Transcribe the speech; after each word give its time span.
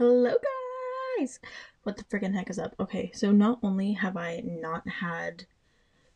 Hello, 0.00 0.34
guys! 1.18 1.40
What 1.82 1.98
the 1.98 2.04
friggin' 2.04 2.34
heck 2.34 2.48
is 2.48 2.58
up? 2.58 2.74
Okay, 2.80 3.10
so 3.12 3.32
not 3.32 3.58
only 3.62 3.92
have 3.92 4.16
I 4.16 4.42
not 4.42 4.88
had 4.88 5.44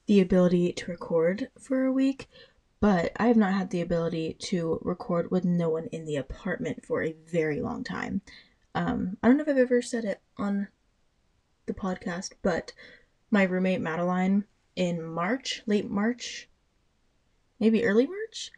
the 0.06 0.22
ability 0.22 0.72
to 0.72 0.90
record 0.90 1.50
for 1.58 1.84
a 1.84 1.92
week, 1.92 2.30
but 2.80 3.12
I 3.16 3.26
have 3.26 3.36
not 3.36 3.52
had 3.52 3.68
the 3.68 3.82
ability 3.82 4.38
to 4.44 4.78
record 4.80 5.30
with 5.30 5.44
no 5.44 5.68
one 5.68 5.88
in 5.92 6.06
the 6.06 6.16
apartment 6.16 6.82
for 6.82 7.02
a 7.02 7.14
very 7.26 7.60
long 7.60 7.84
time. 7.84 8.22
Um, 8.74 9.18
I 9.22 9.28
don't 9.28 9.36
know 9.36 9.42
if 9.42 9.50
I've 9.50 9.58
ever 9.58 9.82
said 9.82 10.06
it 10.06 10.22
on 10.38 10.68
the 11.66 11.74
podcast, 11.74 12.32
but 12.40 12.72
my 13.30 13.42
roommate 13.42 13.82
Madeline 13.82 14.44
in 14.76 15.02
March, 15.02 15.60
late 15.66 15.90
March, 15.90 16.48
maybe 17.60 17.84
early 17.84 18.06
March, 18.06 18.50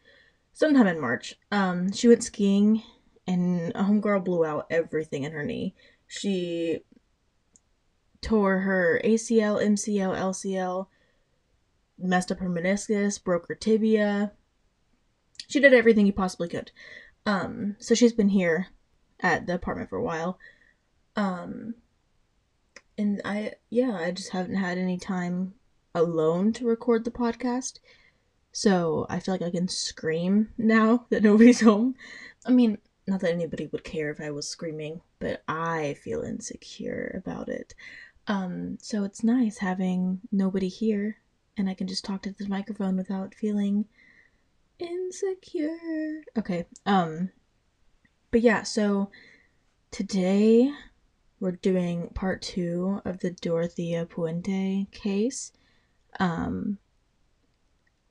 sometime 0.52 0.86
in 0.86 1.00
March, 1.00 1.34
um, 1.50 1.90
she 1.90 2.06
went 2.06 2.22
skiing 2.22 2.84
and 3.26 3.72
a 3.74 3.82
homegirl 3.82 4.24
blew 4.24 4.44
out 4.44 4.66
everything 4.70 5.24
in 5.24 5.32
her 5.32 5.44
knee. 5.44 5.74
She 6.06 6.80
tore 8.20 8.60
her 8.60 9.00
ACL, 9.04 9.62
MCL, 9.62 10.16
LCL, 10.16 10.86
messed 11.98 12.30
up 12.30 12.38
her 12.38 12.48
meniscus, 12.48 13.22
broke 13.22 13.48
her 13.48 13.54
tibia. 13.54 14.32
She 15.48 15.60
did 15.60 15.74
everything 15.74 16.06
you 16.06 16.12
possibly 16.12 16.48
could. 16.48 16.70
Um, 17.24 17.76
so 17.78 17.94
she's 17.94 18.12
been 18.12 18.28
here 18.28 18.68
at 19.20 19.46
the 19.46 19.54
apartment 19.54 19.90
for 19.90 19.96
a 19.96 20.02
while. 20.02 20.38
Um, 21.16 21.74
and 22.98 23.20
I, 23.24 23.54
yeah, 23.70 23.96
I 23.96 24.10
just 24.10 24.30
haven't 24.30 24.56
had 24.56 24.78
any 24.78 24.98
time 24.98 25.54
alone 25.94 26.52
to 26.54 26.66
record 26.66 27.04
the 27.04 27.10
podcast. 27.10 27.78
So 28.52 29.06
I 29.10 29.20
feel 29.20 29.34
like 29.34 29.42
I 29.42 29.50
can 29.50 29.68
scream 29.68 30.50
now 30.56 31.06
that 31.10 31.22
nobody's 31.22 31.60
home. 31.60 31.94
I 32.46 32.50
mean, 32.50 32.78
not 33.06 33.20
that 33.20 33.32
anybody 33.32 33.66
would 33.66 33.84
care 33.84 34.10
if 34.10 34.20
I 34.20 34.30
was 34.30 34.48
screaming, 34.48 35.00
but 35.18 35.42
I 35.46 35.94
feel 36.02 36.22
insecure 36.22 37.20
about 37.24 37.48
it. 37.48 37.74
Um, 38.26 38.78
so 38.80 39.04
it's 39.04 39.22
nice 39.22 39.58
having 39.58 40.20
nobody 40.32 40.68
here 40.68 41.18
and 41.56 41.68
I 41.68 41.74
can 41.74 41.86
just 41.86 42.04
talk 42.04 42.22
to 42.22 42.32
the 42.32 42.48
microphone 42.48 42.96
without 42.96 43.34
feeling 43.34 43.86
insecure. 44.78 46.22
Okay. 46.36 46.66
Um 46.84 47.30
but 48.30 48.40
yeah, 48.42 48.62
so 48.62 49.10
today 49.90 50.72
we're 51.40 51.52
doing 51.52 52.08
part 52.14 52.42
2 52.42 53.02
of 53.04 53.20
the 53.20 53.30
Dorothea 53.30 54.06
Puente 54.06 54.90
case. 54.90 55.52
Um 56.18 56.78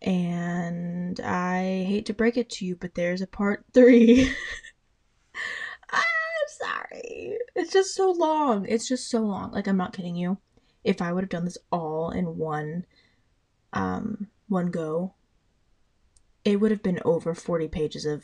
and 0.01 1.19
I 1.19 1.85
hate 1.87 2.05
to 2.07 2.13
break 2.13 2.37
it 2.37 2.49
to 2.51 2.65
you, 2.65 2.75
but 2.75 2.95
there's 2.95 3.21
a 3.21 3.27
part 3.27 3.65
3. 3.73 4.31
It's 7.03 7.71
just 7.71 7.95
so 7.95 8.11
long. 8.11 8.65
It's 8.67 8.87
just 8.87 9.09
so 9.09 9.21
long. 9.21 9.51
Like 9.51 9.67
I'm 9.67 9.77
not 9.77 9.93
kidding 9.93 10.15
you. 10.15 10.37
If 10.83 11.01
I 11.01 11.11
would 11.11 11.23
have 11.23 11.29
done 11.29 11.45
this 11.45 11.57
all 11.71 12.11
in 12.11 12.37
one 12.37 12.85
um 13.73 14.27
one 14.47 14.67
go, 14.71 15.13
it 16.43 16.59
would 16.59 16.71
have 16.71 16.83
been 16.83 16.99
over 17.03 17.33
40 17.33 17.67
pages 17.67 18.05
of 18.05 18.23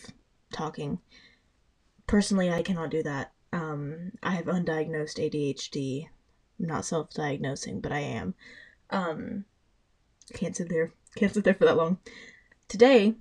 talking. 0.51 0.99
Personally, 2.07 2.51
I 2.51 2.61
cannot 2.61 2.91
do 2.91 3.03
that. 3.03 3.31
Um 3.51 4.11
I 4.21 4.31
have 4.31 4.45
undiagnosed 4.45 5.17
ADHD. 5.19 6.07
I'm 6.59 6.67
not 6.67 6.85
self-diagnosing, 6.85 7.81
but 7.81 7.91
I 7.91 7.99
am. 7.99 8.35
Um 8.89 9.45
can't 10.33 10.55
sit 10.55 10.69
there. 10.69 10.93
Can't 11.15 11.33
sit 11.33 11.43
there 11.43 11.55
for 11.55 11.65
that 11.65 11.77
long. 11.77 11.99
Today, 12.67 13.15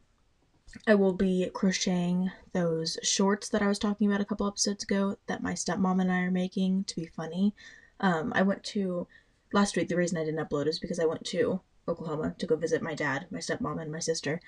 I 0.86 0.94
will 0.94 1.12
be 1.12 1.50
crocheting 1.52 2.30
those 2.52 2.98
shorts 3.02 3.48
that 3.48 3.62
I 3.62 3.68
was 3.68 3.78
talking 3.78 4.08
about 4.08 4.20
a 4.20 4.24
couple 4.24 4.46
episodes 4.46 4.84
ago 4.84 5.16
that 5.26 5.42
my 5.42 5.52
stepmom 5.52 6.00
and 6.00 6.10
I 6.10 6.20
are 6.20 6.30
making 6.30 6.84
to 6.84 6.96
be 6.96 7.06
funny. 7.06 7.54
Um, 7.98 8.32
I 8.34 8.42
went 8.42 8.62
to 8.64 9.06
last 9.52 9.76
week. 9.76 9.88
The 9.88 9.96
reason 9.96 10.18
I 10.18 10.24
didn't 10.24 10.46
upload 10.46 10.66
is 10.66 10.78
because 10.78 11.00
I 11.00 11.06
went 11.06 11.24
to 11.26 11.60
Oklahoma 11.88 12.34
to 12.38 12.46
go 12.46 12.56
visit 12.56 12.82
my 12.82 12.94
dad, 12.94 13.26
my 13.30 13.38
stepmom, 13.38 13.80
and 13.80 13.92
my 13.92 13.98
sister. 13.98 14.40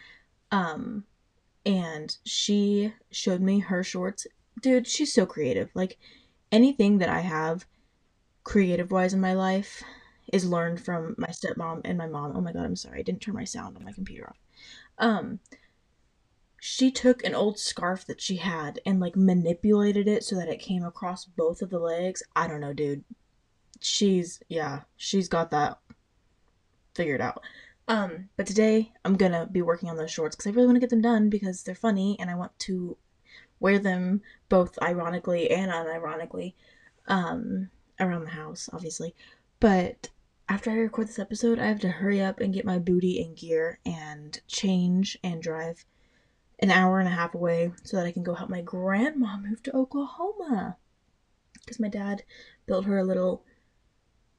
Um, 0.50 1.04
and 1.66 2.16
she 2.24 2.94
showed 3.10 3.40
me 3.40 3.60
her 3.60 3.82
shorts. 3.82 4.26
Dude, 4.60 4.86
she's 4.86 5.12
so 5.12 5.26
creative. 5.26 5.70
Like 5.74 5.98
anything 6.50 6.98
that 6.98 7.08
I 7.08 7.20
have 7.20 7.66
creative 8.44 8.90
wise 8.90 9.14
in 9.14 9.20
my 9.20 9.34
life 9.34 9.82
is 10.32 10.44
learned 10.44 10.80
from 10.80 11.14
my 11.18 11.28
stepmom 11.28 11.82
and 11.84 11.98
my 11.98 12.06
mom. 12.06 12.32
Oh 12.36 12.40
my 12.40 12.52
god, 12.52 12.64
I'm 12.64 12.76
sorry. 12.76 13.00
I 13.00 13.02
didn't 13.02 13.20
turn 13.20 13.34
my 13.34 13.44
sound 13.44 13.76
on 13.76 13.84
my 13.84 13.92
computer 13.92 14.28
off. 14.28 14.38
Um, 14.98 15.40
she 16.64 16.92
took 16.92 17.24
an 17.24 17.34
old 17.34 17.58
scarf 17.58 18.06
that 18.06 18.20
she 18.20 18.36
had 18.36 18.78
and 18.86 19.00
like 19.00 19.16
manipulated 19.16 20.06
it 20.06 20.22
so 20.22 20.36
that 20.36 20.48
it 20.48 20.60
came 20.60 20.84
across 20.84 21.24
both 21.24 21.60
of 21.60 21.70
the 21.70 21.78
legs. 21.80 22.22
I 22.36 22.46
don't 22.46 22.60
know, 22.60 22.72
dude. 22.72 23.02
She's 23.80 24.40
yeah, 24.48 24.82
she's 24.96 25.26
got 25.26 25.50
that 25.50 25.80
figured 26.94 27.20
out. 27.20 27.42
Um, 27.88 28.28
but 28.36 28.46
today 28.46 28.92
I'm 29.04 29.16
gonna 29.16 29.48
be 29.50 29.60
working 29.60 29.88
on 29.90 29.96
those 29.96 30.12
shorts 30.12 30.36
because 30.36 30.46
I 30.46 30.54
really 30.54 30.68
want 30.68 30.76
to 30.76 30.80
get 30.80 30.90
them 30.90 31.02
done 31.02 31.30
because 31.30 31.64
they're 31.64 31.74
funny 31.74 32.16
and 32.20 32.30
I 32.30 32.36
want 32.36 32.56
to 32.60 32.96
wear 33.58 33.80
them 33.80 34.22
both 34.48 34.78
ironically 34.80 35.50
and 35.50 35.72
unironically 35.72 36.54
um, 37.08 37.70
around 37.98 38.22
the 38.22 38.30
house, 38.30 38.70
obviously. 38.72 39.16
But 39.58 40.10
after 40.48 40.70
I 40.70 40.74
record 40.74 41.08
this 41.08 41.18
episode, 41.18 41.58
I 41.58 41.66
have 41.66 41.80
to 41.80 41.88
hurry 41.88 42.22
up 42.22 42.38
and 42.38 42.54
get 42.54 42.64
my 42.64 42.78
booty 42.78 43.20
in 43.20 43.34
gear 43.34 43.80
and 43.84 44.40
change 44.46 45.18
and 45.24 45.42
drive 45.42 45.84
an 46.62 46.70
hour 46.70 47.00
and 47.00 47.08
a 47.08 47.12
half 47.12 47.34
away 47.34 47.72
so 47.82 47.96
that 47.96 48.06
I 48.06 48.12
can 48.12 48.22
go 48.22 48.34
help 48.34 48.48
my 48.48 48.62
grandma 48.62 49.36
move 49.36 49.62
to 49.64 49.76
Oklahoma. 49.76 50.76
Because 51.54 51.80
my 51.80 51.88
dad 51.88 52.22
built 52.66 52.86
her 52.86 52.98
a 52.98 53.04
little 53.04 53.44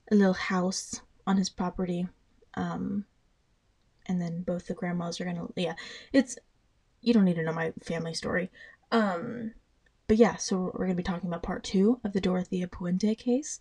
a 0.10 0.16
little 0.16 0.34
house 0.34 1.02
on 1.28 1.38
his 1.38 1.50
property. 1.50 2.08
Um 2.56 3.06
and 4.08 4.22
then 4.22 4.42
both 4.42 4.68
the 4.68 4.74
grandmas 4.74 5.20
are 5.20 5.26
gonna 5.26 5.48
yeah, 5.56 5.76
it's 6.14 6.38
you 7.02 7.14
don't 7.14 7.26
need 7.26 7.36
to 7.36 7.44
know 7.44 7.54
my 7.54 7.74
family 7.84 8.14
story. 8.14 8.50
Um 8.92 9.52
but 10.08 10.18
yeah, 10.18 10.38
so 10.38 10.72
we're 10.74 10.86
gonna 10.86 10.96
be 10.96 11.04
talking 11.04 11.30
about 11.30 11.44
part 11.44 11.64
two 11.64 12.00
of 12.06 12.14
the 12.14 12.22
Dorothea 12.22 12.68
Puente 12.68 13.18
case. 13.18 13.60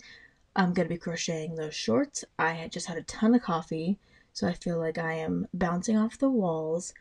I'm 0.54 0.72
gonna 0.72 0.88
be 0.88 0.98
crocheting 0.98 1.56
those 1.56 1.74
shorts. 1.74 2.24
I 2.38 2.52
had 2.52 2.70
just 2.70 2.86
had 2.86 2.98
a 2.98 3.02
ton 3.02 3.34
of 3.34 3.42
coffee, 3.42 3.98
so 4.32 4.46
I 4.46 4.52
feel 4.52 4.78
like 4.78 4.98
I 4.98 5.14
am 5.14 5.48
bouncing 5.52 5.96
off 5.96 6.18
the 6.18 6.30
walls. 6.30 6.94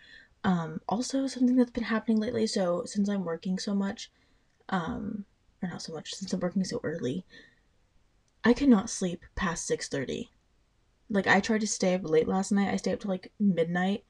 Um, 0.44 0.81
also, 0.90 1.28
something 1.28 1.56
that's 1.56 1.72
been 1.72 1.84
happening 1.84 2.19
lately. 2.19 2.47
So 2.47 2.84
since 2.85 3.09
I'm 3.09 3.24
working 3.25 3.59
so 3.59 3.75
much, 3.75 4.12
um, 4.69 5.25
or 5.62 5.69
not 5.69 5.81
so 5.81 5.94
much, 5.94 6.16
since 6.16 6.34
I'm 6.34 6.40
working 6.40 6.63
so 6.63 6.79
early, 6.84 7.25
I 8.44 8.53
cannot 8.53 8.90
sleep 8.90 9.24
past 9.35 9.68
six 9.68 9.88
thirty. 9.88 10.31
Like 11.09 11.28
I 11.28 11.40
tried 11.40 11.62
to 11.62 11.68
stay 11.68 11.94
up 11.94 12.09
late 12.09 12.28
last 12.28 12.52
night. 12.52 12.74
I 12.74 12.78
stayed 12.78 12.94
up 12.94 13.00
to 13.02 13.07
like 13.07 13.31
midnight 13.40 14.03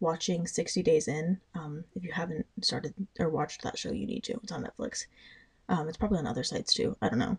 watching 0.00 0.46
60 0.46 0.82
Days 0.82 1.08
In. 1.08 1.40
Um, 1.54 1.84
if 1.94 2.04
you 2.04 2.12
haven't 2.12 2.46
started 2.60 2.94
or 3.18 3.28
watched 3.28 3.62
that 3.62 3.78
show, 3.78 3.92
you 3.92 4.06
need 4.06 4.24
to. 4.24 4.34
It's 4.42 4.52
on 4.52 4.64
Netflix. 4.64 5.06
Um, 5.68 5.88
it's 5.88 5.96
probably 5.96 6.18
on 6.18 6.26
other 6.26 6.44
sites 6.44 6.72
too. 6.72 6.96
I 7.02 7.08
don't 7.08 7.18
know. 7.18 7.38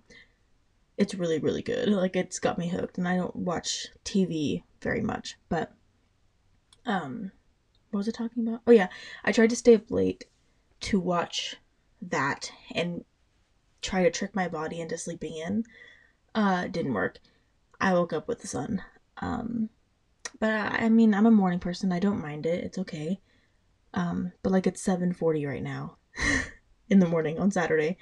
It's 0.97 1.15
really, 1.15 1.39
really 1.39 1.61
good. 1.61 1.89
Like 1.99 2.15
it's 2.15 2.39
got 2.39 2.57
me 2.57 2.69
hooked, 2.69 2.97
and 2.97 3.07
I 3.07 3.17
don't 3.17 3.35
watch 3.35 3.87
TV 4.05 4.63
very 4.81 5.01
much, 5.01 5.37
but 5.49 5.73
um, 6.85 7.31
what 7.91 7.99
was 7.99 8.07
I 8.07 8.11
talking 8.11 8.47
about? 8.47 8.61
Oh 8.67 8.71
yeah, 8.71 8.87
I 9.23 9.31
tried 9.31 9.49
to 9.51 9.55
stay 9.55 9.75
up 9.75 9.89
late 9.89 10.25
to 10.81 10.99
watch 10.99 11.57
that 12.01 12.51
and 12.73 13.03
try 13.81 14.03
to 14.03 14.11
trick 14.11 14.35
my 14.35 14.47
body 14.47 14.79
into 14.79 14.97
sleeping 14.97 15.35
in. 15.35 15.63
Uh, 16.35 16.67
didn't 16.67 16.93
work. 16.93 17.19
I 17.81 17.93
woke 17.93 18.13
up 18.13 18.27
with 18.27 18.41
the 18.41 18.47
sun. 18.47 18.81
Um, 19.17 19.69
but 20.39 20.51
I, 20.51 20.85
I 20.85 20.89
mean, 20.89 21.13
I'm 21.13 21.25
a 21.25 21.31
morning 21.31 21.59
person. 21.59 21.91
I 21.91 21.99
don't 21.99 22.21
mind 22.21 22.45
it. 22.45 22.63
It's 22.63 22.77
okay. 22.77 23.19
Um, 23.93 24.31
but 24.43 24.51
like 24.51 24.67
it's 24.67 24.85
7:40 24.85 25.47
right 25.47 25.63
now 25.63 25.97
in 26.89 26.99
the 26.99 27.07
morning 27.07 27.39
on 27.39 27.51
Saturday, 27.51 27.97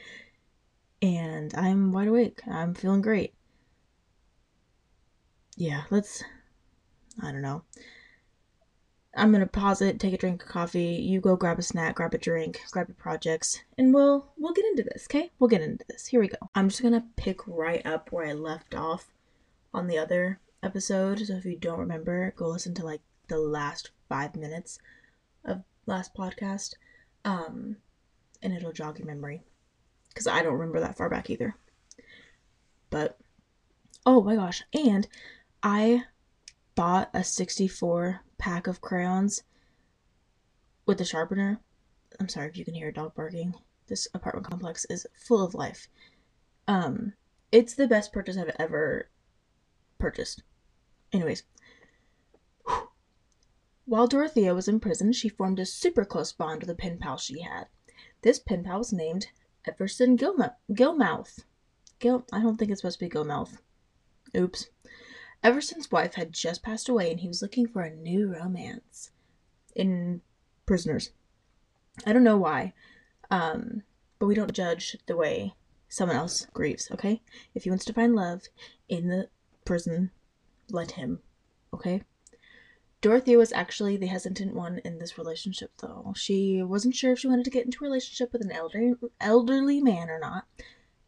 and 1.01 1.53
I'm 1.55 1.91
wide 1.93 2.09
awake. 2.09 2.41
I'm 2.47 2.73
feeling 2.73 3.01
great. 3.01 3.33
Yeah, 5.55 5.83
let's. 5.89 6.23
I 7.21 7.31
don't 7.31 7.41
know. 7.41 7.63
I'm 9.17 9.31
gonna 9.31 9.47
pause 9.47 9.81
it, 9.81 9.99
take 9.99 10.13
a 10.13 10.17
drink 10.17 10.43
of 10.43 10.47
coffee. 10.47 10.95
You 10.95 11.19
go 11.19 11.35
grab 11.35 11.57
a 11.57 11.63
snack, 11.63 11.95
grab 11.95 12.13
a 12.13 12.19
drink, 12.19 12.61
grab 12.69 12.87
your 12.87 12.95
projects, 12.95 13.59
and 13.77 13.91
we'll 13.91 14.31
we'll 14.37 14.53
get 14.53 14.65
into 14.65 14.83
this. 14.83 15.07
Okay, 15.09 15.31
we'll 15.39 15.49
get 15.49 15.61
into 15.61 15.83
this. 15.89 16.05
Here 16.05 16.19
we 16.19 16.27
go. 16.27 16.37
I'm 16.53 16.69
just 16.69 16.83
gonna 16.83 17.05
pick 17.15 17.39
right 17.47 17.83
up 17.85 18.11
where 18.11 18.27
I 18.27 18.33
left 18.33 18.75
off 18.75 19.11
on 19.73 19.87
the 19.87 19.97
other 19.97 20.39
episode. 20.61 21.19
So 21.19 21.33
if 21.33 21.45
you 21.45 21.57
don't 21.57 21.79
remember, 21.79 22.31
go 22.35 22.47
listen 22.47 22.75
to 22.75 22.85
like 22.85 23.01
the 23.27 23.39
last 23.39 23.89
five 24.07 24.35
minutes 24.35 24.77
of 25.43 25.63
last 25.87 26.13
podcast, 26.13 26.75
um, 27.25 27.77
and 28.43 28.53
it'll 28.53 28.71
jog 28.71 28.99
your 28.99 29.07
memory 29.07 29.41
because 30.09 30.27
I 30.27 30.43
don't 30.43 30.53
remember 30.53 30.79
that 30.79 30.95
far 30.95 31.09
back 31.09 31.31
either. 31.31 31.55
But 32.91 33.17
oh 34.05 34.21
my 34.21 34.35
gosh, 34.35 34.61
and 34.73 35.07
I 35.63 36.03
bought 36.75 37.09
a 37.15 37.23
64 37.23 38.21
pack 38.47 38.65
of 38.65 38.79
crayons 38.79 39.43
with 40.85 41.01
a 41.01 41.05
sharpener. 41.05 41.59
I'm 42.17 42.29
sorry 42.29 42.47
if 42.47 42.55
you 42.55 42.63
can 42.63 42.75
hear 42.75 42.87
a 42.87 42.93
dog 42.93 43.13
barking. 43.13 43.53
This 43.87 44.07
apartment 44.13 44.47
complex 44.47 44.85
is 44.89 45.05
full 45.13 45.43
of 45.43 45.53
life. 45.53 45.89
Um, 46.65 47.11
it's 47.51 47.73
the 47.73 47.89
best 47.89 48.13
purchase 48.13 48.37
I've 48.37 48.55
ever 48.57 49.09
purchased. 49.99 50.43
Anyways, 51.11 51.43
while 53.85 54.07
Dorothea 54.07 54.55
was 54.55 54.69
in 54.69 54.79
prison, 54.79 55.11
she 55.11 55.27
formed 55.27 55.59
a 55.59 55.65
super 55.65 56.05
close 56.05 56.31
bond 56.31 56.61
with 56.61 56.69
a 56.69 56.75
pen 56.75 56.99
pal 56.99 57.17
she 57.17 57.41
had. 57.41 57.65
This 58.21 58.39
pen 58.39 58.63
pal 58.63 58.77
was 58.77 58.93
named 58.93 59.27
Everson 59.65 60.17
Gilmouth. 60.17 60.55
Gilmouth. 60.71 61.43
Gil. 61.99 62.25
I 62.31 62.41
don't 62.41 62.55
think 62.55 62.71
it's 62.71 62.79
supposed 62.79 62.99
to 62.99 63.05
be 63.05 63.11
Gilmouth. 63.11 63.57
Oops. 64.37 64.69
Everson's 65.43 65.91
wife 65.91 66.15
had 66.15 66.33
just 66.33 66.63
passed 66.63 66.89
away, 66.89 67.11
and 67.11 67.19
he 67.19 67.27
was 67.27 67.41
looking 67.41 67.67
for 67.67 67.81
a 67.81 67.95
new 67.95 68.33
romance 68.33 69.11
in 69.75 70.21
prisoners. 70.65 71.11
I 72.05 72.13
don't 72.13 72.23
know 72.23 72.37
why, 72.37 72.73
um, 73.31 73.83
but 74.19 74.27
we 74.27 74.35
don't 74.35 74.53
judge 74.53 74.97
the 75.05 75.15
way 75.15 75.53
someone 75.89 76.17
else 76.17 76.47
grieves. 76.53 76.89
Okay, 76.91 77.21
if 77.53 77.63
he 77.63 77.69
wants 77.69 77.85
to 77.85 77.93
find 77.93 78.15
love 78.15 78.43
in 78.89 79.07
the 79.07 79.29
prison, 79.65 80.11
let 80.69 80.91
him. 80.91 81.19
Okay. 81.73 82.03
Dorothea 82.99 83.37
was 83.37 83.53
actually 83.53 83.95
the 83.95 84.07
hesitant 84.07 84.55
one 84.55 84.79
in 84.79 84.97
this 84.97 85.19
relationship, 85.19 85.71
though. 85.77 86.13
She 86.15 86.63
wasn't 86.63 86.95
sure 86.95 87.11
if 87.11 87.19
she 87.19 87.27
wanted 87.27 87.45
to 87.45 87.51
get 87.51 87.65
into 87.65 87.83
a 87.85 87.87
relationship 87.87 88.33
with 88.33 88.41
an 88.41 88.51
elderly 88.51 88.95
elderly 89.21 89.81
man 89.81 90.09
or 90.09 90.19
not. 90.19 90.45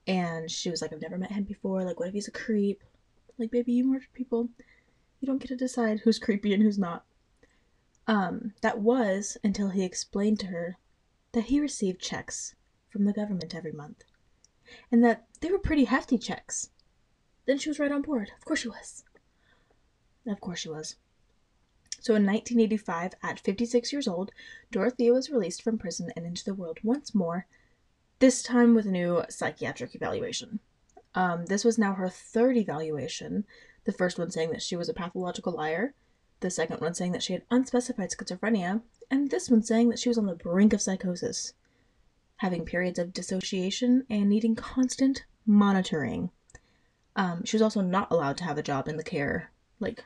And 0.06 0.52
she 0.52 0.70
was 0.70 0.82
like, 0.82 0.94
I've 0.94 1.02
never 1.02 1.18
met 1.18 1.32
him 1.32 1.44
before. 1.44 1.84
Like, 1.84 2.00
what 2.00 2.08
if 2.08 2.14
he's 2.14 2.28
a 2.28 2.32
creep? 2.32 2.84
Like, 3.40 3.52
baby, 3.52 3.72
you 3.72 3.86
murdered 3.86 4.14
people. 4.14 4.50
You 5.22 5.26
don't 5.26 5.40
get 5.40 5.48
to 5.48 5.56
decide 5.56 6.02
who's 6.02 6.20
creepy 6.20 6.54
and 6.54 6.62
who's 6.62 6.78
not. 6.78 7.06
Um, 8.06 8.54
that 8.62 8.80
was 8.80 9.38
until 9.44 9.70
he 9.70 9.84
explained 9.84 10.40
to 10.42 10.48
her 10.48 10.78
that 11.32 11.46
he 11.46 11.60
received 11.60 12.02
checks 12.02 12.56
from 12.90 13.06
the 13.06 13.14
government 13.14 13.56
every 13.56 13.72
month. 13.72 14.04
And 14.92 15.04
that 15.04 15.28
they 15.40 15.50
were 15.50 15.60
pretty 15.60 15.86
hefty 15.86 16.18
checks. 16.18 16.70
Then 17.46 17.58
she 17.58 17.70
was 17.70 17.80
right 17.80 17.92
on 17.92 18.02
board. 18.02 18.32
Of 18.38 18.46
course 18.46 18.60
she 18.60 18.68
was. 18.68 19.04
Of 20.28 20.42
course 20.42 20.60
she 20.60 20.70
was. 20.70 20.98
So 22.02 22.16
in 22.16 22.26
1985, 22.26 23.14
at 23.24 23.40
56 23.40 23.94
years 23.94 24.08
old, 24.08 24.32
Dorothea 24.72 25.14
was 25.14 25.30
released 25.30 25.62
from 25.62 25.78
prison 25.78 26.12
and 26.16 26.26
into 26.26 26.44
the 26.44 26.54
world 26.54 26.80
once 26.84 27.16
more, 27.16 27.46
this 28.20 28.44
time 28.44 28.76
with 28.76 28.86
a 28.86 28.92
new 28.92 29.24
psychiatric 29.30 29.96
evaluation. 29.96 30.60
Um, 31.16 31.46
this 31.48 31.64
was 31.64 31.78
now 31.78 31.94
her 31.94 32.10
third 32.10 32.58
evaluation, 32.58 33.46
the 33.86 33.92
first 33.92 34.20
one 34.20 34.30
saying 34.30 34.52
that 34.52 34.62
she 34.62 34.76
was 34.76 34.90
a 34.90 34.94
pathological 34.94 35.54
liar, 35.54 35.94
the 36.40 36.50
second 36.50 36.80
one 36.82 36.94
saying 36.94 37.12
that 37.14 37.24
she 37.24 37.34
had 37.34 37.44
unspecified 37.50 38.12
schizophrenia, 38.12 38.82
and 39.10 39.30
this 39.30 39.50
one 39.50 39.64
saying 39.64 39.90
that 39.90 40.00
she 40.00 40.10
was 40.10 40.18
on 40.18 40.28
the 40.28 40.36
brink 40.36 40.74
of 40.74 40.82
psychosis, 40.82 41.54
having 42.38 42.64
periods 42.64 43.00
of 43.00 43.14
dissociation 43.14 44.06
and 44.10 44.30
needing 44.30 44.56
constant 44.56 45.26
monitoring. 45.46 46.30
Um, 47.16 47.44
she 47.44 47.56
was 47.56 47.62
also 47.62 47.82
not 47.82 48.12
allowed 48.12 48.38
to 48.38 48.44
have 48.44 48.58
a 48.58 48.64
job 48.64 48.88
in 48.88 48.98
the 48.98 49.04
care, 49.04 49.52
like 49.80 50.06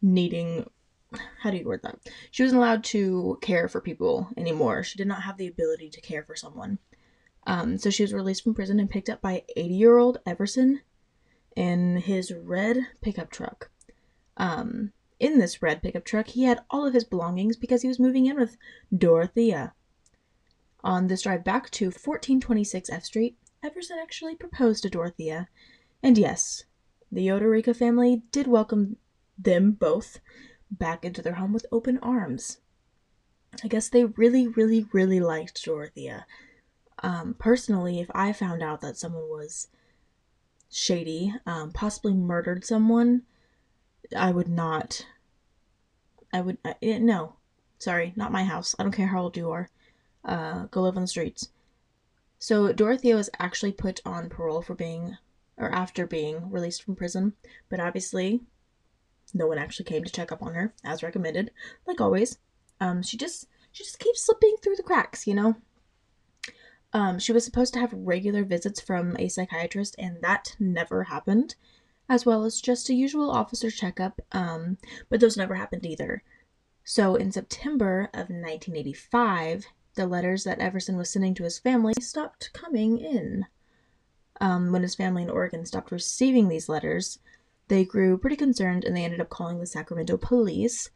needing 0.00 0.70
how 1.40 1.50
do 1.50 1.56
you 1.56 1.64
word 1.64 1.82
that? 1.82 1.98
She 2.30 2.42
wasn't 2.42 2.58
allowed 2.58 2.84
to 2.84 3.38
care 3.40 3.68
for 3.68 3.80
people 3.80 4.28
anymore. 4.36 4.82
She 4.82 4.98
did 4.98 5.06
not 5.06 5.22
have 5.22 5.36
the 5.36 5.46
ability 5.46 5.90
to 5.90 6.00
care 6.00 6.22
for 6.22 6.34
someone. 6.34 6.78
Um, 7.46 7.78
so 7.78 7.90
she 7.90 8.02
was 8.02 8.12
released 8.12 8.42
from 8.42 8.54
prison 8.54 8.80
and 8.80 8.90
picked 8.90 9.08
up 9.08 9.20
by 9.20 9.44
80 9.56 9.74
year 9.74 9.98
old 9.98 10.18
Everson 10.26 10.80
in 11.54 11.96
his 11.96 12.32
red 12.32 12.78
pickup 13.00 13.30
truck. 13.30 13.70
Um, 14.36 14.92
in 15.18 15.38
this 15.38 15.62
red 15.62 15.82
pickup 15.82 16.04
truck, 16.04 16.28
he 16.28 16.44
had 16.44 16.60
all 16.70 16.86
of 16.86 16.92
his 16.92 17.04
belongings 17.04 17.56
because 17.56 17.82
he 17.82 17.88
was 17.88 17.98
moving 17.98 18.26
in 18.26 18.36
with 18.36 18.56
Dorothea. 18.94 19.72
On 20.84 21.06
this 21.06 21.22
drive 21.22 21.42
back 21.42 21.70
to 21.70 21.86
1426 21.86 22.90
F 22.90 23.04
Street, 23.04 23.36
Everson 23.62 23.98
actually 24.00 24.34
proposed 24.34 24.82
to 24.82 24.90
Dorothea. 24.90 25.48
And 26.02 26.18
yes, 26.18 26.64
the 27.10 27.28
Odorica 27.28 27.74
family 27.74 28.22
did 28.30 28.46
welcome 28.46 28.96
them 29.38 29.72
both 29.72 30.20
back 30.70 31.04
into 31.04 31.22
their 31.22 31.34
home 31.34 31.52
with 31.52 31.66
open 31.72 31.98
arms. 31.98 32.58
I 33.64 33.68
guess 33.68 33.88
they 33.88 34.04
really, 34.04 34.48
really, 34.48 34.86
really 34.92 35.20
liked 35.20 35.64
Dorothea. 35.64 36.26
Um, 37.02 37.34
personally, 37.38 38.00
if 38.00 38.10
I 38.14 38.32
found 38.32 38.62
out 38.62 38.80
that 38.80 38.96
someone 38.96 39.28
was 39.28 39.68
shady, 40.70 41.34
um, 41.46 41.72
possibly 41.72 42.14
murdered 42.14 42.64
someone, 42.64 43.22
I 44.16 44.30
would 44.30 44.48
not. 44.48 45.06
I 46.32 46.40
would 46.40 46.58
uh, 46.64 46.74
no, 46.82 47.34
sorry, 47.78 48.12
not 48.16 48.32
my 48.32 48.44
house. 48.44 48.74
I 48.78 48.82
don't 48.82 48.92
care 48.92 49.06
how 49.06 49.22
old 49.22 49.36
you 49.36 49.50
are. 49.50 49.68
Uh, 50.24 50.64
go 50.70 50.82
live 50.82 50.96
on 50.96 51.02
the 51.02 51.08
streets. 51.08 51.50
So 52.38 52.72
Dorothea 52.72 53.16
was 53.16 53.30
actually 53.38 53.72
put 53.72 54.00
on 54.04 54.28
parole 54.28 54.62
for 54.62 54.74
being, 54.74 55.16
or 55.56 55.70
after 55.70 56.06
being 56.06 56.50
released 56.50 56.82
from 56.82 56.96
prison, 56.96 57.34
but 57.68 57.80
obviously 57.80 58.42
no 59.32 59.46
one 59.46 59.58
actually 59.58 59.86
came 59.86 60.04
to 60.04 60.12
check 60.12 60.30
up 60.32 60.42
on 60.42 60.54
her, 60.54 60.74
as 60.84 61.02
recommended, 61.02 61.50
like 61.86 62.00
always. 62.00 62.38
Um, 62.80 63.02
she 63.02 63.16
just 63.16 63.46
she 63.72 63.84
just 63.84 63.98
keeps 63.98 64.24
slipping 64.24 64.56
through 64.62 64.76
the 64.76 64.82
cracks, 64.82 65.26
you 65.26 65.34
know. 65.34 65.56
Um, 66.96 67.18
she 67.18 67.34
was 67.34 67.44
supposed 67.44 67.74
to 67.74 67.80
have 67.80 67.92
regular 67.92 68.42
visits 68.42 68.80
from 68.80 69.18
a 69.18 69.28
psychiatrist, 69.28 69.96
and 69.98 70.16
that 70.22 70.56
never 70.58 71.04
happened, 71.04 71.54
as 72.08 72.24
well 72.24 72.42
as 72.44 72.58
just 72.58 72.88
a 72.88 72.94
usual 72.94 73.30
officer 73.30 73.70
checkup, 73.70 74.22
um, 74.32 74.78
but 75.10 75.20
those 75.20 75.36
never 75.36 75.56
happened 75.56 75.84
either. 75.84 76.22
So 76.84 77.14
in 77.14 77.32
September 77.32 78.08
of 78.14 78.30
1985, 78.30 79.66
the 79.94 80.06
letters 80.06 80.44
that 80.44 80.58
Everson 80.58 80.96
was 80.96 81.10
sending 81.10 81.34
to 81.34 81.44
his 81.44 81.58
family 81.58 81.92
stopped 82.00 82.50
coming 82.54 82.96
in. 82.96 83.44
Um, 84.40 84.72
when 84.72 84.80
his 84.80 84.94
family 84.94 85.22
in 85.22 85.28
Oregon 85.28 85.66
stopped 85.66 85.92
receiving 85.92 86.48
these 86.48 86.66
letters, 86.66 87.18
they 87.68 87.84
grew 87.84 88.16
pretty 88.16 88.36
concerned 88.36 88.86
and 88.86 88.96
they 88.96 89.04
ended 89.04 89.20
up 89.20 89.28
calling 89.28 89.60
the 89.60 89.66
Sacramento 89.66 90.16
police. 90.16 90.88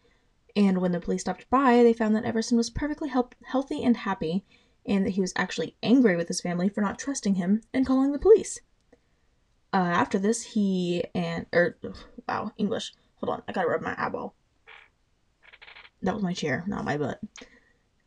And 0.57 0.79
when 0.79 0.93
the 0.93 1.01
police 1.01 1.21
stopped 1.21 1.51
by, 1.51 1.83
they 1.83 1.93
found 1.93 2.17
that 2.17 2.25
Everson 2.25 2.57
was 2.57 2.71
perfectly 2.71 3.11
help- 3.11 3.35
healthy 3.45 3.85
and 3.85 3.99
happy, 3.99 4.47
and 4.87 5.07
that 5.07 5.11
he 5.11 5.21
was 5.21 5.33
actually 5.37 5.77
angry 5.83 6.17
with 6.17 6.29
his 6.29 6.41
family 6.41 6.69
for 6.69 6.81
not 6.81 6.99
trusting 6.99 7.35
him 7.35 7.63
and 7.73 7.87
calling 7.87 8.13
the 8.13 8.19
police. 8.19 8.61
Uh, 9.73 9.77
after 9.77 10.19
this, 10.19 10.43
he 10.43 11.05
and 11.15 11.47
or 11.53 11.77
er, 11.85 11.93
wow, 12.29 12.53
English. 12.59 12.93
Hold 13.17 13.31
on, 13.31 13.43
I 13.47 13.53
gotta 13.53 13.69
rub 13.69 13.83
my 13.83 13.95
eyeball. 13.99 14.35
That 16.03 16.15
was 16.15 16.23
my 16.23 16.33
chair, 16.33 16.65
not 16.67 16.85
my 16.85 16.97
butt. 16.97 17.21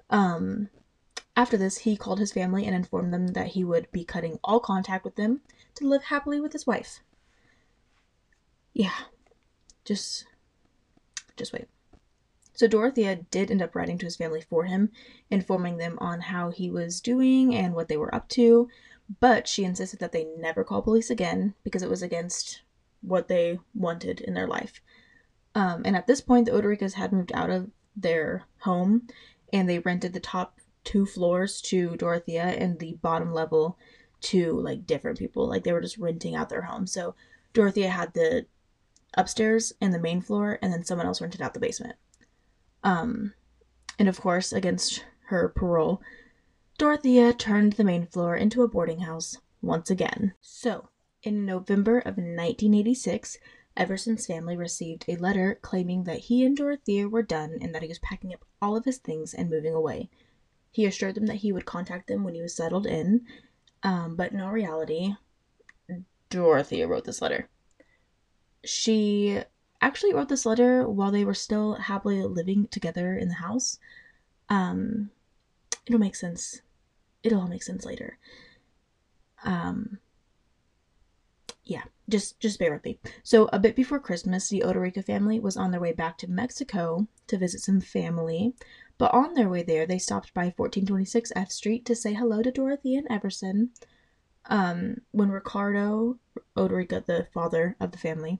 Um, 0.09 0.69
after 1.35 1.57
this, 1.57 1.79
he 1.79 1.95
called 1.95 2.19
his 2.19 2.33
family 2.33 2.65
and 2.65 2.75
informed 2.75 3.13
them 3.13 3.27
that 3.27 3.47
he 3.47 3.63
would 3.63 3.91
be 3.91 4.03
cutting 4.03 4.39
all 4.43 4.59
contact 4.59 5.05
with 5.05 5.15
them 5.15 5.41
to 5.75 5.87
live 5.87 6.03
happily 6.03 6.41
with 6.41 6.53
his 6.53 6.67
wife 6.67 7.01
yeah, 8.73 8.93
just 9.85 10.25
just 11.37 11.53
wait. 11.53 11.67
So 12.53 12.67
Dorothea 12.67 13.15
did 13.31 13.49
end 13.49 13.61
up 13.61 13.75
writing 13.75 13.97
to 13.97 14.05
his 14.05 14.15
family 14.15 14.41
for 14.41 14.65
him, 14.65 14.91
informing 15.29 15.77
them 15.77 15.97
on 15.99 16.21
how 16.21 16.51
he 16.51 16.69
was 16.69 17.01
doing 17.01 17.55
and 17.55 17.73
what 17.73 17.87
they 17.87 17.97
were 17.97 18.13
up 18.13 18.29
to, 18.29 18.69
but 19.19 19.47
she 19.47 19.63
insisted 19.63 19.99
that 19.99 20.11
they 20.11 20.25
never 20.37 20.63
call 20.63 20.81
police 20.81 21.09
again 21.09 21.55
because 21.63 21.81
it 21.81 21.89
was 21.89 22.03
against 22.03 22.61
what 23.01 23.27
they 23.27 23.59
wanted 23.73 24.21
in 24.21 24.33
their 24.33 24.47
life. 24.47 24.81
Um, 25.55 25.81
and 25.85 25.95
at 25.95 26.07
this 26.07 26.21
point, 26.21 26.45
the 26.45 26.51
Odoricas 26.51 26.93
had 26.93 27.11
moved 27.11 27.31
out 27.33 27.49
of 27.49 27.69
their 27.95 28.43
home 28.59 29.07
and 29.51 29.69
they 29.69 29.79
rented 29.79 30.13
the 30.13 30.19
top 30.19 30.59
two 30.83 31.05
floors 31.05 31.61
to 31.61 31.95
Dorothea 31.97 32.43
and 32.43 32.79
the 32.79 32.93
bottom 33.01 33.33
level 33.33 33.77
to 34.21 34.59
like 34.59 34.87
different 34.87 35.19
people. 35.19 35.47
Like 35.47 35.63
they 35.63 35.73
were 35.73 35.81
just 35.81 35.97
renting 35.97 36.35
out 36.35 36.49
their 36.49 36.63
home. 36.63 36.87
So 36.87 37.15
Dorothea 37.53 37.89
had 37.89 38.13
the 38.13 38.45
upstairs 39.15 39.73
and 39.79 39.93
the 39.93 39.99
main 39.99 40.21
floor, 40.21 40.57
and 40.61 40.73
then 40.73 40.83
someone 40.83 41.05
else 41.05 41.21
rented 41.21 41.41
out 41.41 41.53
the 41.53 41.59
basement. 41.59 41.95
Um, 42.83 43.33
and 43.97 44.09
of 44.09 44.19
course, 44.19 44.51
against 44.51 45.05
her 45.27 45.49
parole, 45.49 46.01
Dorothea 46.77 47.33
turned 47.33 47.73
the 47.73 47.83
main 47.83 48.07
floor 48.07 48.35
into 48.35 48.63
a 48.63 48.67
boarding 48.67 49.01
house 49.01 49.37
once 49.61 49.89
again. 49.89 50.33
So, 50.41 50.89
in 51.21 51.45
November 51.45 51.99
of 51.99 52.17
1986, 52.17 53.37
Everson's 53.77 54.25
family 54.25 54.57
received 54.57 55.05
a 55.07 55.15
letter 55.15 55.57
claiming 55.61 56.03
that 56.03 56.19
he 56.19 56.43
and 56.43 56.55
Dorothea 56.55 57.07
were 57.07 57.23
done 57.23 57.57
and 57.61 57.73
that 57.73 57.81
he 57.81 57.87
was 57.87 57.99
packing 57.99 58.33
up 58.33 58.45
all 58.61 58.75
of 58.75 58.85
his 58.85 58.97
things 58.97 59.33
and 59.33 59.49
moving 59.49 59.73
away. 59.73 60.09
He 60.71 60.85
assured 60.85 61.15
them 61.15 61.27
that 61.27 61.37
he 61.37 61.51
would 61.51 61.65
contact 61.65 62.07
them 62.07 62.23
when 62.23 62.35
he 62.35 62.41
was 62.41 62.55
settled 62.55 62.85
in, 62.85 63.25
um, 63.83 64.15
but 64.15 64.31
in 64.31 64.41
all 64.41 64.51
reality, 64.51 65.15
Dorothea 66.29 66.87
wrote 66.87 67.05
this 67.05 67.21
letter 67.21 67.49
she 68.63 69.41
actually 69.83 70.13
wrote 70.13 70.29
this 70.29 70.45
letter 70.45 70.87
while 70.87 71.11
they 71.11 71.25
were 71.25 71.33
still 71.33 71.75
happily 71.75 72.21
living 72.23 72.67
together 72.67 73.15
in 73.15 73.27
the 73.27 73.35
house. 73.35 73.79
Um, 74.49 75.11
it'll 75.85 75.99
make 75.99 76.15
sense. 76.15 76.61
It'll 77.23 77.41
all 77.41 77.47
make 77.47 77.63
sense 77.63 77.85
later. 77.85 78.17
Um, 79.43 79.99
yeah, 81.65 81.83
just 82.09 82.39
just 82.39 82.59
bear 82.59 82.73
with 82.73 82.83
me. 82.83 82.99
So 83.23 83.49
a 83.53 83.59
bit 83.59 83.75
before 83.75 83.99
Christmas, 83.99 84.49
the 84.49 84.63
Odorica 84.65 85.03
family 85.03 85.39
was 85.39 85.55
on 85.55 85.71
their 85.71 85.79
way 85.79 85.93
back 85.93 86.17
to 86.19 86.29
Mexico 86.29 87.07
to 87.27 87.37
visit 87.37 87.61
some 87.61 87.79
family. 87.79 88.53
But 88.97 89.13
on 89.13 89.33
their 89.33 89.49
way 89.49 89.63
there, 89.63 89.85
they 89.85 89.97
stopped 89.97 90.33
by 90.33 90.53
1426 90.55 91.31
F 91.35 91.51
Street 91.51 91.85
to 91.85 91.95
say 91.95 92.13
hello 92.13 92.41
to 92.41 92.51
Dorothy 92.51 92.95
and 92.95 93.07
Everson. 93.09 93.71
Um, 94.45 94.97
when 95.11 95.29
Ricardo 95.29 96.19
Odorica, 96.57 97.05
the 97.05 97.27
father 97.33 97.77
of 97.79 97.91
the 97.91 97.97
family, 97.97 98.39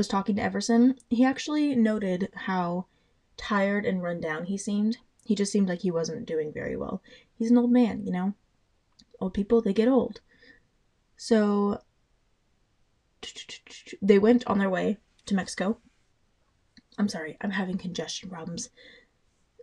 was 0.00 0.08
talking 0.08 0.34
to 0.36 0.42
Everson, 0.42 0.94
he 1.10 1.26
actually 1.26 1.76
noted 1.76 2.30
how 2.34 2.86
tired 3.36 3.84
and 3.84 4.02
run 4.02 4.18
down 4.18 4.46
he 4.46 4.56
seemed. 4.56 4.96
He 5.26 5.34
just 5.34 5.52
seemed 5.52 5.68
like 5.68 5.80
he 5.80 5.90
wasn't 5.90 6.24
doing 6.24 6.54
very 6.54 6.74
well. 6.74 7.02
He's 7.38 7.50
an 7.50 7.58
old 7.58 7.70
man, 7.70 8.06
you 8.06 8.10
know? 8.10 8.32
Old 9.20 9.34
people, 9.34 9.60
they 9.60 9.74
get 9.74 9.88
old. 9.88 10.22
So 11.18 11.82
they 14.00 14.18
went 14.18 14.46
on 14.46 14.58
their 14.58 14.70
way 14.70 14.96
to 15.26 15.34
Mexico. 15.34 15.76
I'm 16.96 17.10
sorry, 17.10 17.36
I'm 17.42 17.50
having 17.50 17.76
congestion 17.76 18.30
problems. 18.30 18.70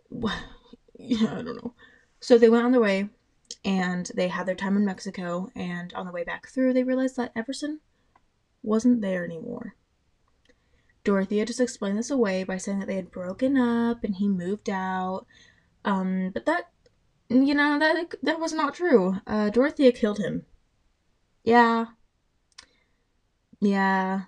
yeah, 0.94 1.32
I 1.32 1.42
don't 1.42 1.56
know. 1.56 1.74
So 2.20 2.38
they 2.38 2.48
went 2.48 2.64
on 2.64 2.70
their 2.70 2.80
way 2.80 3.08
and 3.64 4.08
they 4.14 4.28
had 4.28 4.46
their 4.46 4.54
time 4.54 4.76
in 4.76 4.84
Mexico. 4.84 5.50
And 5.56 5.92
on 5.94 6.06
the 6.06 6.12
way 6.12 6.22
back 6.22 6.46
through, 6.46 6.74
they 6.74 6.84
realized 6.84 7.16
that 7.16 7.32
Everson 7.34 7.80
wasn't 8.62 9.00
there 9.00 9.24
anymore. 9.24 9.74
Dorothea 11.04 11.46
just 11.46 11.60
explained 11.60 11.98
this 11.98 12.10
away 12.10 12.44
by 12.44 12.56
saying 12.58 12.80
that 12.80 12.86
they 12.86 12.96
had 12.96 13.10
broken 13.10 13.56
up 13.56 14.04
and 14.04 14.14
he 14.16 14.28
moved 14.28 14.68
out. 14.68 15.26
Um, 15.84 16.30
but 16.34 16.46
that, 16.46 16.70
you 17.28 17.54
know, 17.54 17.78
that 17.78 18.14
that 18.22 18.40
was 18.40 18.52
not 18.52 18.74
true. 18.74 19.16
Uh, 19.26 19.50
Dorothea 19.50 19.92
killed 19.92 20.18
him. 20.18 20.44
Yeah. 21.44 21.86
Yeah. 23.60 24.22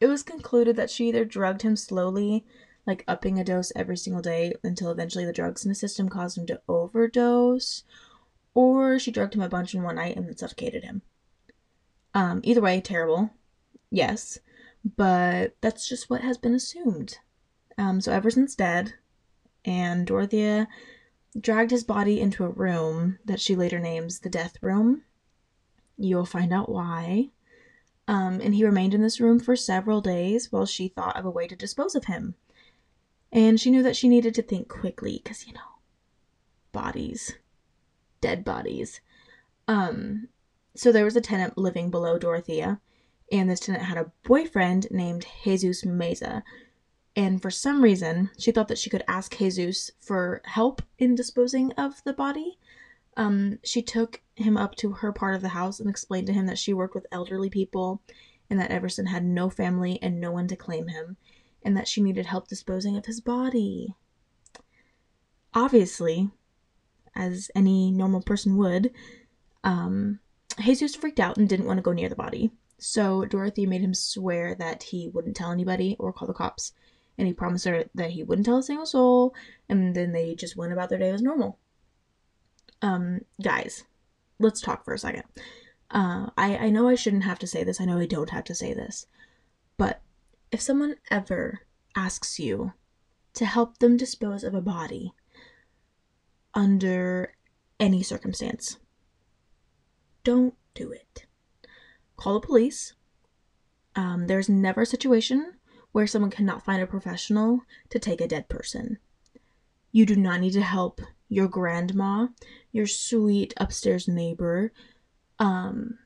It 0.00 0.06
was 0.06 0.22
concluded 0.22 0.76
that 0.76 0.90
she 0.90 1.08
either 1.08 1.24
drugged 1.24 1.62
him 1.62 1.76
slowly, 1.76 2.44
like 2.86 3.04
upping 3.06 3.38
a 3.38 3.44
dose 3.44 3.72
every 3.76 3.96
single 3.96 4.22
day 4.22 4.52
until 4.64 4.90
eventually 4.90 5.24
the 5.24 5.32
drugs 5.32 5.64
in 5.64 5.68
his 5.68 5.78
system 5.78 6.08
caused 6.08 6.36
him 6.36 6.46
to 6.46 6.60
overdose, 6.68 7.84
or 8.54 8.98
she 8.98 9.12
drugged 9.12 9.34
him 9.34 9.42
a 9.42 9.48
bunch 9.48 9.74
in 9.74 9.82
one 9.82 9.96
night 9.96 10.16
and 10.16 10.26
then 10.26 10.36
suffocated 10.36 10.82
him. 10.82 11.02
Um, 12.14 12.40
either 12.42 12.60
way, 12.60 12.80
terrible. 12.80 13.30
Yes, 13.90 14.38
but 14.84 15.56
that's 15.60 15.88
just 15.88 16.10
what 16.10 16.22
has 16.22 16.38
been 16.38 16.54
assumed. 16.54 17.18
Um, 17.78 18.00
so 18.00 18.12
Everson's 18.12 18.54
dead, 18.54 18.94
and 19.64 20.06
Dorothea 20.06 20.68
dragged 21.38 21.70
his 21.70 21.84
body 21.84 22.20
into 22.20 22.44
a 22.44 22.50
room 22.50 23.18
that 23.24 23.40
she 23.40 23.56
later 23.56 23.78
names 23.78 24.20
the 24.20 24.28
death 24.28 24.56
room. 24.60 25.02
You'll 25.96 26.26
find 26.26 26.52
out 26.52 26.68
why. 26.68 27.30
Um, 28.08 28.40
and 28.42 28.54
he 28.54 28.64
remained 28.64 28.94
in 28.94 29.02
this 29.02 29.20
room 29.20 29.38
for 29.40 29.56
several 29.56 30.00
days 30.00 30.50
while 30.50 30.66
she 30.66 30.88
thought 30.88 31.16
of 31.16 31.24
a 31.24 31.30
way 31.30 31.46
to 31.46 31.56
dispose 31.56 31.94
of 31.94 32.06
him. 32.06 32.34
And 33.30 33.58
she 33.58 33.70
knew 33.70 33.82
that 33.82 33.96
she 33.96 34.08
needed 34.08 34.34
to 34.34 34.42
think 34.42 34.68
quickly 34.68 35.20
because, 35.22 35.46
you 35.46 35.54
know, 35.54 35.60
bodies 36.72 37.34
dead 38.22 38.42
bodies. 38.42 39.02
Um, 39.68 40.28
so 40.74 40.90
there 40.90 41.04
was 41.04 41.16
a 41.16 41.20
tenant 41.20 41.58
living 41.58 41.90
below 41.90 42.18
Dorothea, 42.18 42.80
and 43.32 43.48
this 43.48 43.60
tenant 43.60 43.84
had 43.84 43.96
a 43.96 44.12
boyfriend 44.22 44.86
named 44.90 45.26
Jesus 45.42 45.84
Meza. 45.84 46.42
And 47.16 47.40
for 47.40 47.50
some 47.50 47.82
reason, 47.82 48.30
she 48.38 48.52
thought 48.52 48.68
that 48.68 48.78
she 48.78 48.90
could 48.90 49.02
ask 49.08 49.36
Jesus 49.36 49.90
for 50.00 50.42
help 50.44 50.82
in 50.98 51.14
disposing 51.14 51.72
of 51.72 52.04
the 52.04 52.12
body. 52.12 52.58
Um, 53.16 53.58
she 53.64 53.82
took 53.82 54.20
him 54.34 54.56
up 54.56 54.74
to 54.76 54.92
her 54.92 55.12
part 55.12 55.34
of 55.34 55.42
the 55.42 55.48
house 55.48 55.80
and 55.80 55.88
explained 55.88 56.26
to 56.28 56.32
him 56.32 56.46
that 56.46 56.58
she 56.58 56.72
worked 56.72 56.94
with 56.94 57.06
elderly 57.10 57.50
people 57.50 58.02
and 58.48 58.60
that 58.60 58.70
Everson 58.70 59.06
had 59.06 59.24
no 59.24 59.48
family 59.48 59.98
and 60.02 60.20
no 60.20 60.30
one 60.30 60.46
to 60.48 60.56
claim 60.56 60.88
him, 60.88 61.16
and 61.62 61.74
that 61.74 61.88
she 61.88 62.02
needed 62.02 62.26
help 62.26 62.48
disposing 62.48 62.98
of 62.98 63.06
his 63.06 63.18
body. 63.18 63.94
Obviously, 65.54 66.30
as 67.14 67.50
any 67.54 67.90
normal 67.90 68.20
person 68.20 68.58
would, 68.58 68.92
um, 69.64 70.18
Jesus 70.60 70.94
freaked 70.94 71.20
out 71.20 71.38
and 71.38 71.48
didn't 71.48 71.66
want 71.66 71.78
to 71.78 71.82
go 71.82 71.92
near 71.92 72.10
the 72.10 72.14
body. 72.14 72.50
So 72.82 73.24
Dorothy 73.24 73.66
made 73.66 73.80
him 73.80 73.94
swear 73.94 74.54
that 74.56 74.82
he 74.82 75.08
wouldn't 75.08 75.36
tell 75.36 75.52
anybody 75.52 75.96
or 75.98 76.12
call 76.12 76.28
the 76.28 76.34
cops. 76.34 76.72
And 77.16 77.26
he 77.26 77.34
promised 77.34 77.64
her 77.66 77.84
that 77.94 78.10
he 78.10 78.22
wouldn't 78.22 78.46
tell 78.46 78.58
a 78.58 78.62
single 78.62 78.86
soul. 78.86 79.34
And 79.68 79.94
then 79.94 80.12
they 80.12 80.34
just 80.34 80.56
went 80.56 80.72
about 80.72 80.88
their 80.88 80.98
day 80.98 81.10
as 81.10 81.22
normal. 81.22 81.58
Um, 82.80 83.20
guys, 83.40 83.84
let's 84.38 84.60
talk 84.60 84.84
for 84.84 84.94
a 84.94 84.98
second. 84.98 85.24
Uh, 85.90 86.30
I, 86.36 86.56
I 86.56 86.70
know 86.70 86.88
I 86.88 86.94
shouldn't 86.94 87.24
have 87.24 87.38
to 87.40 87.46
say 87.46 87.62
this. 87.62 87.80
I 87.80 87.84
know 87.84 87.98
I 87.98 88.06
don't 88.06 88.30
have 88.30 88.44
to 88.44 88.54
say 88.54 88.74
this. 88.74 89.06
But 89.76 90.00
if 90.50 90.60
someone 90.60 90.96
ever 91.10 91.60
asks 91.94 92.38
you 92.38 92.72
to 93.34 93.44
help 93.44 93.78
them 93.78 93.96
dispose 93.96 94.42
of 94.42 94.54
a 94.54 94.60
body, 94.60 95.12
under 96.54 97.34
any 97.80 98.02
circumstance. 98.02 98.78
Don't 100.24 100.54
do 100.74 100.92
it. 100.92 101.26
Call 102.22 102.34
the 102.34 102.46
police. 102.46 102.94
Um, 103.96 104.28
there's 104.28 104.48
never 104.48 104.82
a 104.82 104.86
situation 104.86 105.54
where 105.90 106.06
someone 106.06 106.30
cannot 106.30 106.64
find 106.64 106.80
a 106.80 106.86
professional 106.86 107.62
to 107.90 107.98
take 107.98 108.20
a 108.20 108.28
dead 108.28 108.48
person. 108.48 108.98
You 109.90 110.06
do 110.06 110.14
not 110.14 110.38
need 110.38 110.52
to 110.52 110.62
help 110.62 111.00
your 111.28 111.48
grandma, 111.48 112.28
your 112.70 112.86
sweet 112.86 113.54
upstairs 113.56 114.06
neighbor, 114.06 114.72
um, 115.40 115.98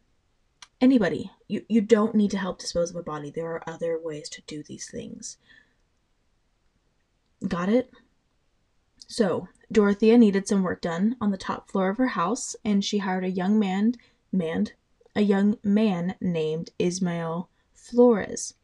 anybody. 0.81 1.31
You, 1.49 1.67
you 1.69 1.83
don't 1.83 2.15
need 2.15 2.31
to 2.31 2.39
help 2.39 2.61
dispose 2.61 2.89
of 2.89 2.97
a 2.97 3.03
body. 3.03 3.31
There 3.31 3.53
are 3.53 3.69
other 3.69 4.01
ways 4.03 4.31
to 4.31 4.43
do 4.47 4.63
these 4.63 4.89
things. 4.91 5.37
Got 7.47 7.69
it? 7.69 7.91
So, 9.07 9.49
Dorothea 9.71 10.17
needed 10.17 10.49
some 10.49 10.63
work 10.63 10.81
done 10.81 11.17
on 11.21 11.31
the 11.31 11.37
top 11.37 11.71
floor 11.71 11.91
of 11.91 11.99
her 11.99 12.09
house, 12.09 12.57
and 12.65 12.83
she 12.83 12.99
hired 12.99 13.25
a 13.25 13.31
young 13.31 13.59
man, 13.59 13.97
manned, 14.33 14.73
a 15.17 15.23
young 15.23 15.57
man 15.65 16.15
named 16.21 16.71
Ismael 16.79 17.49
Flores. 17.73 18.55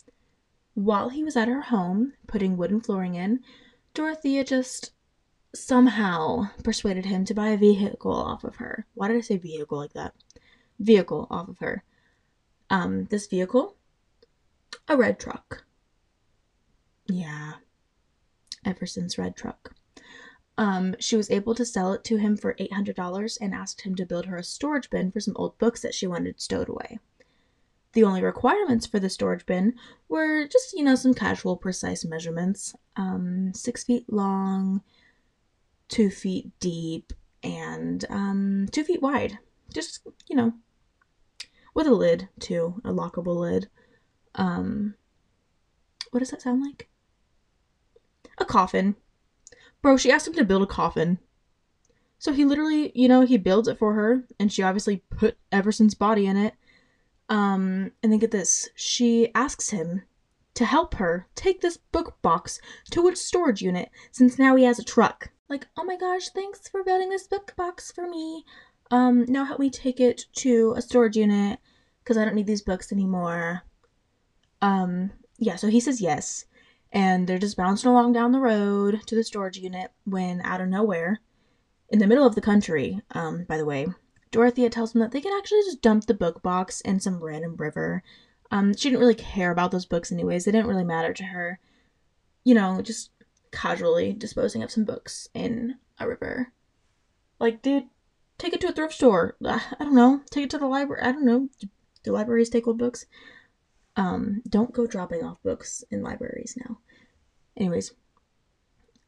While 0.74 1.08
he 1.08 1.24
was 1.24 1.36
at 1.36 1.48
her 1.48 1.62
home 1.62 2.12
putting 2.26 2.56
wooden 2.56 2.80
flooring 2.80 3.14
in, 3.14 3.40
Dorothea 3.94 4.44
just 4.44 4.92
somehow 5.54 6.50
persuaded 6.62 7.06
him 7.06 7.24
to 7.24 7.34
buy 7.34 7.48
a 7.48 7.56
vehicle 7.56 8.12
off 8.12 8.44
of 8.44 8.56
her. 8.56 8.86
Why 8.94 9.08
did 9.08 9.16
I 9.16 9.20
say 9.20 9.38
vehicle 9.38 9.78
like 9.78 9.94
that? 9.94 10.14
Vehicle 10.78 11.26
off 11.30 11.48
of 11.48 11.58
her. 11.58 11.84
Um, 12.70 13.06
this 13.06 13.26
vehicle, 13.26 13.76
a 14.88 14.96
red 14.96 15.18
truck. 15.18 15.64
Yeah, 17.06 17.54
Everson's 18.64 19.18
red 19.18 19.36
truck. 19.36 19.74
Um, 20.62 20.94
she 21.00 21.16
was 21.16 21.28
able 21.28 21.56
to 21.56 21.64
sell 21.64 21.92
it 21.92 22.04
to 22.04 22.18
him 22.18 22.36
for 22.36 22.54
$800 22.54 23.38
and 23.40 23.52
asked 23.52 23.80
him 23.80 23.96
to 23.96 24.06
build 24.06 24.26
her 24.26 24.36
a 24.36 24.44
storage 24.44 24.88
bin 24.90 25.10
for 25.10 25.18
some 25.18 25.34
old 25.36 25.58
books 25.58 25.80
that 25.80 25.92
she 25.92 26.06
wanted 26.06 26.40
stowed 26.40 26.68
away. 26.68 27.00
The 27.94 28.04
only 28.04 28.22
requirements 28.22 28.86
for 28.86 29.00
the 29.00 29.10
storage 29.10 29.44
bin 29.44 29.74
were 30.08 30.46
just, 30.46 30.72
you 30.72 30.84
know, 30.84 30.94
some 30.94 31.14
casual, 31.14 31.56
precise 31.56 32.04
measurements 32.04 32.76
um, 32.94 33.52
six 33.52 33.82
feet 33.82 34.04
long, 34.08 34.82
two 35.88 36.10
feet 36.10 36.52
deep, 36.60 37.12
and 37.42 38.04
um, 38.08 38.68
two 38.70 38.84
feet 38.84 39.02
wide. 39.02 39.40
Just, 39.74 40.06
you 40.28 40.36
know, 40.36 40.52
with 41.74 41.88
a 41.88 41.92
lid, 41.92 42.28
too, 42.38 42.80
a 42.84 42.92
lockable 42.92 43.36
lid. 43.36 43.68
Um, 44.36 44.94
what 46.12 46.20
does 46.20 46.30
that 46.30 46.42
sound 46.42 46.62
like? 46.62 46.88
A 48.38 48.44
coffin. 48.44 48.94
Bro, 49.82 49.96
she 49.96 50.12
asked 50.12 50.28
him 50.28 50.34
to 50.34 50.44
build 50.44 50.62
a 50.62 50.66
coffin. 50.66 51.18
So 52.18 52.32
he 52.32 52.44
literally, 52.44 52.92
you 52.94 53.08
know, 53.08 53.22
he 53.22 53.36
builds 53.36 53.66
it 53.66 53.78
for 53.78 53.94
her, 53.94 54.24
and 54.38 54.52
she 54.52 54.62
obviously 54.62 55.02
put 55.10 55.36
Everson's 55.50 55.94
body 55.94 56.26
in 56.26 56.36
it. 56.36 56.54
Um, 57.28 57.90
and 58.02 58.12
then 58.12 58.18
get 58.18 58.30
this, 58.30 58.68
she 58.76 59.34
asks 59.34 59.70
him 59.70 60.02
to 60.54 60.64
help 60.64 60.94
her 60.94 61.26
take 61.34 61.60
this 61.60 61.78
book 61.78 62.18
box 62.22 62.60
to 62.90 63.08
its 63.08 63.20
storage 63.20 63.62
unit 63.62 63.90
since 64.10 64.38
now 64.38 64.54
he 64.54 64.64
has 64.64 64.78
a 64.78 64.84
truck. 64.84 65.30
Like, 65.48 65.66
oh 65.76 65.84
my 65.84 65.96
gosh, 65.96 66.28
thanks 66.28 66.68
for 66.68 66.84
building 66.84 67.08
this 67.08 67.26
book 67.26 67.54
box 67.56 67.90
for 67.90 68.06
me. 68.08 68.44
Um, 68.90 69.24
now 69.28 69.44
help 69.44 69.58
me 69.58 69.70
take 69.70 69.98
it 69.98 70.26
to 70.36 70.74
a 70.76 70.82
storage 70.82 71.16
unit 71.16 71.58
because 72.04 72.16
I 72.16 72.24
don't 72.24 72.34
need 72.34 72.46
these 72.46 72.62
books 72.62 72.92
anymore. 72.92 73.62
Um, 74.60 75.10
yeah, 75.38 75.56
so 75.56 75.68
he 75.68 75.80
says 75.80 76.00
yes 76.00 76.44
and 76.92 77.26
they're 77.26 77.38
just 77.38 77.56
bouncing 77.56 77.90
along 77.90 78.12
down 78.12 78.32
the 78.32 78.38
road 78.38 79.00
to 79.06 79.14
the 79.14 79.24
storage 79.24 79.58
unit 79.58 79.90
when 80.04 80.40
out 80.42 80.60
of 80.60 80.68
nowhere 80.68 81.20
in 81.88 81.98
the 81.98 82.06
middle 82.06 82.26
of 82.26 82.34
the 82.34 82.40
country 82.40 83.00
um, 83.12 83.44
by 83.44 83.56
the 83.56 83.64
way 83.64 83.86
dorothea 84.32 84.68
tells 84.68 84.92
them 84.92 85.00
that 85.00 85.12
they 85.12 85.20
can 85.20 85.32
actually 85.38 85.60
just 85.60 85.80
dump 85.80 86.06
the 86.06 86.14
book 86.14 86.42
box 86.42 86.80
in 86.80 86.98
some 86.98 87.22
random 87.22 87.54
river. 87.56 88.02
Um, 88.50 88.74
she 88.74 88.88
didn't 88.88 89.00
really 89.00 89.14
care 89.14 89.52
about 89.52 89.70
those 89.70 89.86
books 89.86 90.10
anyways. 90.10 90.44
They 90.44 90.52
didn't 90.52 90.66
really 90.66 90.84
matter 90.84 91.12
to 91.12 91.24
her. 91.24 91.60
You 92.42 92.54
know 92.54 92.82
just 92.82 93.10
casually 93.52 94.12
disposing 94.12 94.62
of 94.62 94.70
some 94.70 94.84
books 94.84 95.28
in 95.34 95.76
a 96.00 96.08
river. 96.08 96.52
Like 97.38 97.62
dude 97.62 97.84
take 98.38 98.54
it 98.54 98.60
to 98.62 98.68
a 98.68 98.72
thrift 98.72 98.94
store. 98.94 99.36
I 99.44 99.60
don't 99.78 99.94
know. 99.94 100.22
Take 100.30 100.44
it 100.44 100.50
to 100.50 100.58
the 100.58 100.66
library. 100.66 101.02
I 101.02 101.12
don't 101.12 101.24
know. 101.24 101.48
Do 102.02 102.10
libraries 102.10 102.48
take 102.48 102.66
old 102.66 102.78
books 102.78 103.06
um, 103.96 104.42
don't 104.48 104.72
go 104.72 104.86
dropping 104.86 105.22
off 105.22 105.42
books 105.42 105.84
in 105.90 106.02
libraries 106.02 106.56
now. 106.56 106.78
Anyways, 107.56 107.92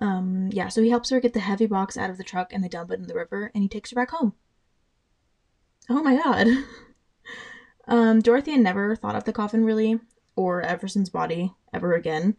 um, 0.00 0.50
yeah, 0.53 0.69
so 0.69 0.83
he 0.83 0.91
helps 0.91 1.11
her 1.11 1.21
get 1.21 1.33
the 1.33 1.41
heavy 1.41 1.67
box 1.67 1.97
out 1.97 2.11
of 2.11 2.19
the 2.19 2.25
truck 2.25 2.53
and 2.53 2.62
they 2.62 2.69
dump 2.69 2.91
it 2.91 3.00
in 3.00 3.07
the 3.07 3.14
river 3.14 3.50
and 3.55 3.62
he 3.62 3.69
takes 3.69 3.91
her 3.91 3.95
back 3.95 4.11
home. 4.11 4.35
Oh 5.88 6.03
my 6.03 6.17
god. 6.17 6.49
Um, 7.87 8.21
Dorothea 8.21 8.57
never 8.57 8.97
thought 8.97 9.17
of 9.17 9.25
the 9.25 9.33
coffin 9.33 9.64
really, 9.64 10.00
or 10.37 10.62
Everson's 10.62 11.11
body 11.11 11.53
ever 11.73 11.95
again, 11.95 12.37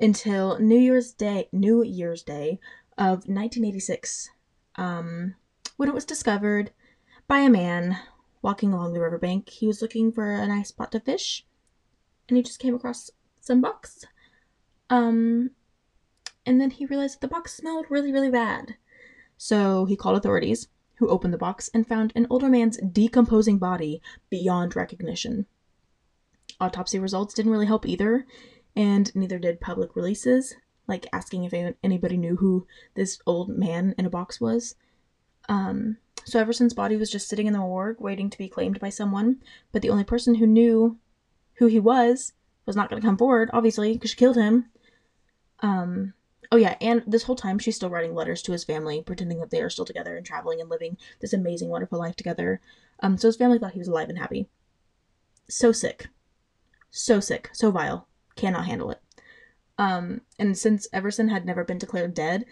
until 0.00 0.58
New 0.58 0.78
Year's 0.78 1.12
Day, 1.12 1.48
New 1.52 1.84
Year's 1.84 2.22
Day 2.22 2.58
of 2.98 3.28
1986, 3.28 4.30
um, 4.76 5.36
when 5.76 5.88
it 5.88 5.94
was 5.94 6.04
discovered 6.04 6.72
by 7.28 7.38
a 7.38 7.50
man 7.50 7.98
walking 8.42 8.72
along 8.72 8.92
the 8.92 9.00
riverbank. 9.00 9.48
He 9.48 9.66
was 9.66 9.82
looking 9.82 10.10
for 10.10 10.32
a 10.32 10.46
nice 10.46 10.68
spot 10.68 10.90
to 10.92 11.00
fish, 11.00 11.46
and 12.30 12.36
he 12.36 12.42
just 12.42 12.60
came 12.60 12.74
across 12.74 13.10
some 13.40 13.60
bucks. 13.60 14.04
Um, 14.88 15.50
and 16.46 16.60
then 16.60 16.70
he 16.70 16.86
realized 16.86 17.16
that 17.16 17.20
the 17.20 17.34
box 17.34 17.54
smelled 17.54 17.86
really, 17.90 18.12
really 18.12 18.30
bad. 18.30 18.76
So 19.36 19.84
he 19.84 19.96
called 19.96 20.16
authorities, 20.16 20.68
who 21.00 21.08
opened 21.08 21.32
the 21.32 21.38
box 21.38 21.70
and 21.72 21.86
found 21.86 22.12
an 22.14 22.26
older 22.28 22.48
man's 22.48 22.76
decomposing 22.78 23.58
body 23.58 24.02
beyond 24.28 24.76
recognition. 24.76 25.46
Autopsy 26.60 26.98
results 26.98 27.32
didn't 27.32 27.52
really 27.52 27.66
help 27.66 27.86
either, 27.86 28.26
and 28.76 29.14
neither 29.16 29.38
did 29.38 29.62
public 29.62 29.96
releases, 29.96 30.54
like 30.86 31.06
asking 31.10 31.44
if 31.44 31.74
anybody 31.82 32.18
knew 32.18 32.36
who 32.36 32.66
this 32.94 33.18
old 33.26 33.48
man 33.48 33.94
in 33.96 34.04
a 34.04 34.10
box 34.10 34.42
was. 34.42 34.74
Um, 35.48 35.96
so 36.26 36.38
Everson's 36.38 36.74
body 36.74 36.96
was 36.96 37.10
just 37.10 37.28
sitting 37.28 37.46
in 37.46 37.54
the 37.54 37.60
morgue 37.60 37.98
waiting 37.98 38.28
to 38.28 38.36
be 38.38 38.48
claimed 38.48 38.78
by 38.78 38.90
someone, 38.90 39.40
but 39.72 39.80
the 39.80 39.90
only 39.90 40.04
person 40.04 40.34
who 40.34 40.46
knew 40.46 40.98
who 41.60 41.66
he 41.66 41.78
was 41.78 42.32
was 42.66 42.74
not 42.74 42.88
going 42.88 43.00
to 43.00 43.06
come 43.06 43.18
forward, 43.18 43.50
obviously, 43.52 43.92
because 43.92 44.10
she 44.10 44.16
killed 44.16 44.36
him. 44.36 44.64
Um, 45.60 46.14
oh 46.50 46.56
yeah, 46.56 46.76
and 46.80 47.04
this 47.06 47.24
whole 47.24 47.36
time 47.36 47.58
she's 47.58 47.76
still 47.76 47.90
writing 47.90 48.14
letters 48.14 48.40
to 48.42 48.52
his 48.52 48.64
family, 48.64 49.02
pretending 49.02 49.40
that 49.40 49.50
they 49.50 49.60
are 49.60 49.68
still 49.68 49.84
together 49.84 50.16
and 50.16 50.24
traveling 50.24 50.60
and 50.60 50.70
living 50.70 50.96
this 51.20 51.34
amazing, 51.34 51.68
wonderful 51.68 51.98
life 51.98 52.16
together. 52.16 52.62
Um, 53.02 53.18
so 53.18 53.28
his 53.28 53.36
family 53.36 53.58
thought 53.58 53.74
he 53.74 53.78
was 53.78 53.88
alive 53.88 54.08
and 54.08 54.18
happy. 54.18 54.48
So 55.50 55.70
sick. 55.70 56.08
So 56.90 57.20
sick. 57.20 57.50
So 57.52 57.70
vile. 57.70 58.08
Cannot 58.36 58.64
handle 58.64 58.90
it. 58.90 59.00
Um, 59.76 60.22
and 60.38 60.56
since 60.56 60.88
Everson 60.94 61.28
had 61.28 61.44
never 61.44 61.62
been 61.62 61.78
declared 61.78 62.14
dead, 62.14 62.46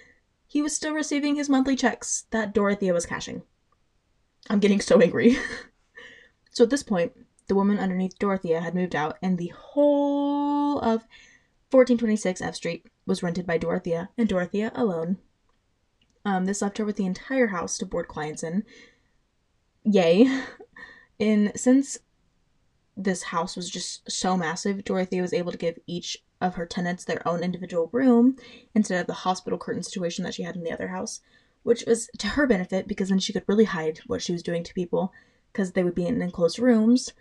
he 0.47 0.61
was 0.61 0.77
still 0.77 0.93
receiving 0.93 1.37
his 1.37 1.49
monthly 1.49 1.77
checks 1.77 2.27
that 2.31 2.53
Dorothea 2.53 2.93
was 2.93 3.07
cashing. 3.07 3.43
I'm 4.51 4.61
getting 4.61 4.81
so 4.81 5.01
angry. 5.01 5.39
so 6.51 6.65
at 6.65 6.71
this 6.71 6.83
point, 6.83 7.13
the 7.49 7.55
woman 7.55 7.79
underneath 7.79 8.19
Dorothea 8.19 8.61
had 8.61 8.75
moved 8.75 8.95
out, 8.95 9.19
and 9.23 9.37
the 9.37 9.53
whole 9.57 10.79
of 10.79 11.07
1426 11.71 12.41
F 12.41 12.55
Street 12.55 12.87
was 13.07 13.23
rented 13.23 13.47
by 13.47 13.59
Dorothea, 13.59 14.11
and 14.17 14.29
Dorothea 14.29 14.71
alone. 14.75 15.19
Um, 16.25 16.45
this 16.45 16.63
left 16.63 16.79
her 16.79 16.85
with 16.85 16.97
the 16.97 17.07
entire 17.07 17.49
house 17.49 17.79
to 17.79 17.87
board 17.87 18.09
clients 18.09 18.43
in. 18.43 18.65
Yay. 19.85 20.43
And 21.21 21.51
since 21.57 21.99
this 22.97 23.25
house 23.25 23.57
was 23.57 23.69
just 23.69 24.11
so 24.11 24.37
massive, 24.37 24.85
Dorothea 24.85 25.23
was 25.23 25.33
able 25.33 25.53
to 25.53 25.59
give 25.59 25.79
each 25.87 26.19
of 26.41 26.55
her 26.55 26.67
tenants 26.67 27.05
their 27.05 27.27
own 27.27 27.43
individual 27.43 27.89
room 27.93 28.37
instead 28.75 29.01
of 29.01 29.07
the 29.07 29.13
hospital 29.13 29.59
curtain 29.59 29.83
situation 29.83 30.25
that 30.25 30.35
she 30.35 30.43
had 30.45 30.57
in 30.57 30.63
the 30.63 30.73
other 30.73 30.89
house, 30.89 31.21
which 31.63 31.85
was 31.87 32.09
to 32.19 32.29
her 32.29 32.47
benefit 32.47 32.87
because 32.87 33.09
then 33.09 33.19
she 33.19 33.33
could 33.33 33.45
really 33.49 33.65
hide 33.65 33.99
what 34.07 34.23
she 34.23 34.33
was 34.33 34.43
doing 34.43 34.63
to 34.63 34.75
people 34.75 35.13
because 35.53 35.73
they 35.73 35.83
would 35.83 35.95
be 35.95 36.07
in 36.07 36.23
enclosed 36.23 36.59
rooms. 36.59 37.13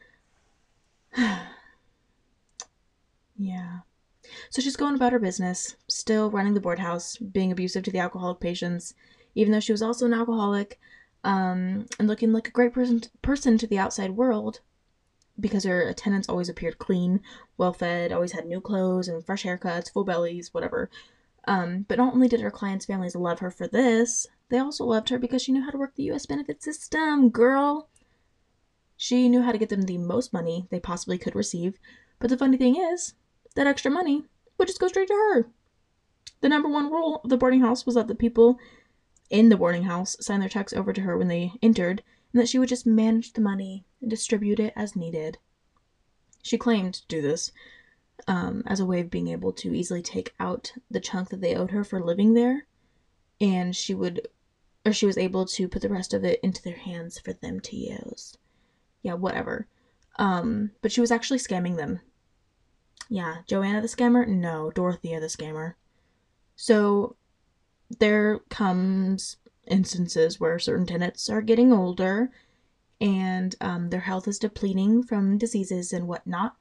yeah. 3.38 3.80
So 4.50 4.62
she's 4.62 4.76
going 4.76 4.96
about 4.96 5.14
her 5.14 5.20
business, 5.20 5.76
still 5.88 6.30
running 6.30 6.54
the 6.54 6.62
board 6.62 6.80
house, 6.80 7.18
being 7.18 7.52
abusive 7.52 7.84
to 7.84 7.92
the 7.92 8.00
alcoholic 8.00 8.40
patients, 8.40 8.94
even 9.36 9.52
though 9.52 9.60
she 9.60 9.72
was 9.72 9.82
also 9.82 10.06
an 10.06 10.14
alcoholic, 10.14 10.80
um, 11.24 11.86
and 12.00 12.08
looking 12.08 12.32
like 12.32 12.48
a 12.48 12.52
great 12.52 12.74
person 12.74 13.02
person 13.22 13.58
to 13.58 13.68
the 13.68 13.80
outside 13.80 14.12
world 14.12 14.62
because 15.40 15.66
her 15.66 15.94
tenants 15.94 16.30
always 16.30 16.50
appeared 16.50 16.80
clean, 16.80 17.22
well 17.58 17.74
fed, 17.74 18.12
always 18.12 18.32
had 18.32 18.46
new 18.46 18.60
clothes 18.60 19.08
and 19.08 19.25
fresh 19.25 19.44
haircuts, 19.44 19.92
full 19.92 20.03
bellies, 20.03 20.53
whatever. 20.53 20.90
Um, 21.48 21.86
but 21.88 21.98
not 21.98 22.14
only 22.14 22.27
did 22.27 22.42
her 22.42 22.51
clients' 22.51 22.86
families 22.86 23.16
love 23.16 23.40
her 23.40 23.51
for 23.51 23.68
this, 23.68 24.27
they 24.50 24.58
also 24.58 24.86
loved 24.86 25.10
her 25.10 25.20
because 25.20 25.42
she 25.42 25.51
knew 25.51 25.64
how 25.64 25.72
to 25.72 25.77
work 25.77 25.96
the 25.96 26.10
US 26.12 26.25
benefit 26.25 26.64
system, 26.64 27.30
girl. 27.30 27.88
She 29.00 29.29
knew 29.29 29.44
how 29.44 29.51
to 29.51 29.60
get 29.60 29.70
them 29.70 29.83
the 29.83 30.00
most 30.00 30.33
money 30.33 30.68
they 30.72 30.79
possibly 30.79 31.20
could 31.20 31.36
receive, 31.36 31.77
but 32.20 32.31
the 32.31 32.38
funny 32.38 32.57
thing 32.57 32.75
is, 32.75 33.14
that 33.53 33.68
extra 33.68 33.92
money 33.92 34.25
would 34.57 34.68
just 34.68 34.79
go 34.79 34.88
straight 34.88 35.07
to 35.07 35.14
her. 35.14 35.50
The 36.42 36.50
number 36.50 36.68
one 36.68 36.92
rule 36.92 37.22
of 37.24 37.29
the 37.29 37.38
boarding 37.38 37.62
house 37.62 37.86
was 37.86 37.94
that 37.96 38.07
the 38.07 38.16
people 38.16 38.57
in 39.29 39.50
the 39.50 39.57
boarding 39.57 39.83
house 39.83 40.18
signed 40.20 40.42
their 40.42 40.50
checks 40.50 40.74
over 40.74 40.94
to 40.94 41.01
her 41.01 41.16
when 41.16 41.27
they 41.27 41.53
entered, 41.62 42.01
and 42.33 42.42
that 42.42 42.50
she 42.50 42.57
would 42.57 42.70
just 42.70 42.88
manage 42.88 43.33
the 43.33 43.42
money 43.42 43.86
and 44.01 44.10
distribute 44.10 44.60
it 44.60 44.74
as 44.75 44.96
needed. 44.96 45.38
She 46.42 46.57
claimed 46.57 46.96
to 46.96 47.07
do 47.07 47.22
this 47.22 47.51
um, 48.27 48.64
as 48.66 48.79
a 48.79 48.86
way 48.86 49.00
of 49.01 49.12
being 49.12 49.27
able 49.27 49.53
to 49.53 49.75
easily 49.75 50.01
take 50.01 50.33
out 50.40 50.74
the 50.90 51.00
chunk 51.00 51.29
that 51.29 51.42
they 51.42 51.55
owed 51.55 51.70
her 51.70 51.83
for 51.83 52.03
living 52.03 52.33
there, 52.33 52.66
and 53.40 53.75
she 53.75 53.94
would, 53.94 54.27
or 54.86 54.92
she 54.92 55.05
was 55.05 55.20
able 55.20 55.46
to 55.46 55.68
put 55.68 55.83
the 55.83 55.90
rest 55.90 56.16
of 56.16 56.24
it 56.24 56.40
into 56.42 56.64
their 56.64 56.77
hands 56.77 57.20
for 57.20 57.33
them 57.33 57.60
to 57.60 57.75
use. 57.75 58.38
Yeah, 59.01 59.14
whatever. 59.14 59.68
Um, 60.18 60.72
but 60.81 60.92
she 60.92 61.01
was 61.01 61.12
actually 61.12 61.40
scamming 61.40 61.77
them. 61.77 62.01
Yeah, 63.10 63.38
Joanna 63.48 63.81
the 63.81 63.88
scammer? 63.88 64.27
No, 64.27 64.72
Dorothea 64.72 65.20
the 65.20 65.27
scammer. 65.27 65.75
So 66.55 67.16
there 68.00 68.40
comes 68.50 69.38
instances 69.68 70.40
where 70.40 70.60
certain 70.60 70.86
tenants 70.86 71.29
are 71.29 71.42
getting 71.42 71.72
older 71.72 72.31
and 73.00 73.55
um, 73.62 73.90
their 73.90 74.01
health 74.01 74.27
is 74.27 74.40
depleting 74.40 75.03
from 75.03 75.38
diseases 75.38 75.94
and 75.94 76.07
whatnot. 76.07 76.55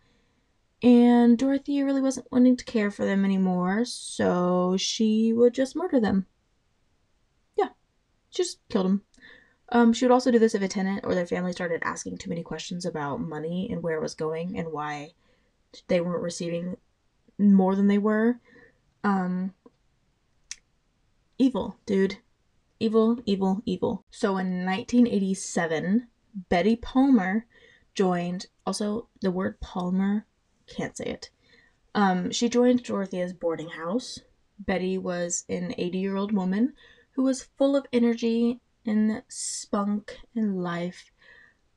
And 0.82 1.38
Dorothea 1.38 1.84
really 1.84 2.02
wasn't 2.02 2.30
wanting 2.30 2.56
to 2.58 2.64
care 2.64 2.90
for 2.90 3.06
them 3.06 3.24
anymore, 3.24 3.86
so 3.86 4.76
she 4.76 5.32
would 5.32 5.54
just 5.54 5.74
murder 5.74 5.98
them. 5.98 6.26
Yeah, 7.56 7.70
she 8.28 8.42
just 8.42 8.58
killed 8.68 8.84
them. 8.86 9.02
Um, 9.70 9.92
she 9.92 10.04
would 10.04 10.12
also 10.12 10.30
do 10.30 10.38
this 10.38 10.54
if 10.54 10.62
a 10.62 10.68
tenant 10.68 11.04
or 11.04 11.14
their 11.14 11.26
family 11.26 11.52
started 11.52 11.82
asking 11.84 12.18
too 12.18 12.30
many 12.30 12.42
questions 12.42 12.84
about 12.84 13.20
money 13.20 13.68
and 13.70 13.82
where 13.82 13.96
it 13.96 14.02
was 14.02 14.14
going 14.14 14.56
and 14.58 14.72
why 14.72 15.12
they 15.88 16.00
weren't 16.00 16.22
receiving 16.22 16.76
more 17.38 17.74
than 17.74 17.88
they 17.88 17.98
were. 17.98 18.38
Um, 19.02 19.54
evil, 21.38 21.76
dude. 21.84 22.18
Evil, 22.78 23.18
evil, 23.24 23.62
evil. 23.64 24.04
So 24.10 24.36
in 24.36 24.64
1987, 24.64 26.08
Betty 26.48 26.76
Palmer 26.76 27.46
joined, 27.94 28.46
also 28.66 29.08
the 29.22 29.30
word 29.30 29.58
Palmer, 29.60 30.26
can't 30.66 30.96
say 30.96 31.06
it. 31.06 31.30
Um, 31.94 32.30
she 32.30 32.48
joined 32.48 32.84
Dorothea's 32.84 33.32
boarding 33.32 33.70
house. 33.70 34.20
Betty 34.58 34.98
was 34.98 35.44
an 35.48 35.74
80 35.76 35.98
year 35.98 36.16
old 36.16 36.32
woman 36.32 36.74
who 37.12 37.22
was 37.22 37.48
full 37.56 37.74
of 37.74 37.86
energy 37.92 38.60
and 38.86 39.22
spunk 39.28 40.18
and 40.34 40.62
life. 40.62 41.10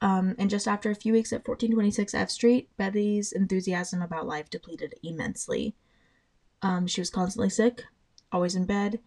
Um, 0.01 0.35
and 0.37 0.49
just 0.49 0.67
after 0.67 0.89
a 0.89 0.95
few 0.95 1.11
weeks 1.13 1.33
at 1.33 1.47
1426 1.47 2.13
F 2.13 2.29
Street, 2.29 2.69
Betty's 2.77 3.31
enthusiasm 3.31 4.01
about 4.01 4.27
life 4.27 4.49
depleted 4.49 4.95
immensely. 5.03 5.75
Um, 6.61 6.87
she 6.87 7.01
was 7.01 7.09
constantly 7.09 7.49
sick, 7.49 7.83
always 8.31 8.55
in 8.55 8.65
bed, 8.65 8.99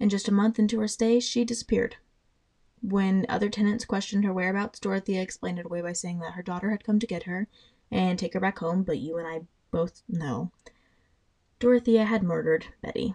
and 0.00 0.10
just 0.10 0.28
a 0.28 0.32
month 0.32 0.58
into 0.58 0.80
her 0.80 0.88
stay, 0.88 1.20
she 1.20 1.44
disappeared. 1.44 1.96
When 2.80 3.26
other 3.28 3.48
tenants 3.48 3.84
questioned 3.84 4.24
her 4.24 4.32
whereabouts, 4.32 4.80
Dorothea 4.80 5.22
explained 5.22 5.60
it 5.60 5.66
away 5.66 5.82
by 5.82 5.92
saying 5.92 6.18
that 6.20 6.32
her 6.32 6.42
daughter 6.42 6.70
had 6.70 6.82
come 6.82 6.98
to 6.98 7.06
get 7.06 7.24
her 7.24 7.46
and 7.92 8.18
take 8.18 8.34
her 8.34 8.40
back 8.40 8.58
home, 8.58 8.82
but 8.82 8.98
you 8.98 9.18
and 9.18 9.28
I 9.28 9.42
both 9.70 10.02
know. 10.08 10.50
Dorothea 11.60 12.04
had 12.04 12.24
murdered 12.24 12.66
Betty. 12.82 13.14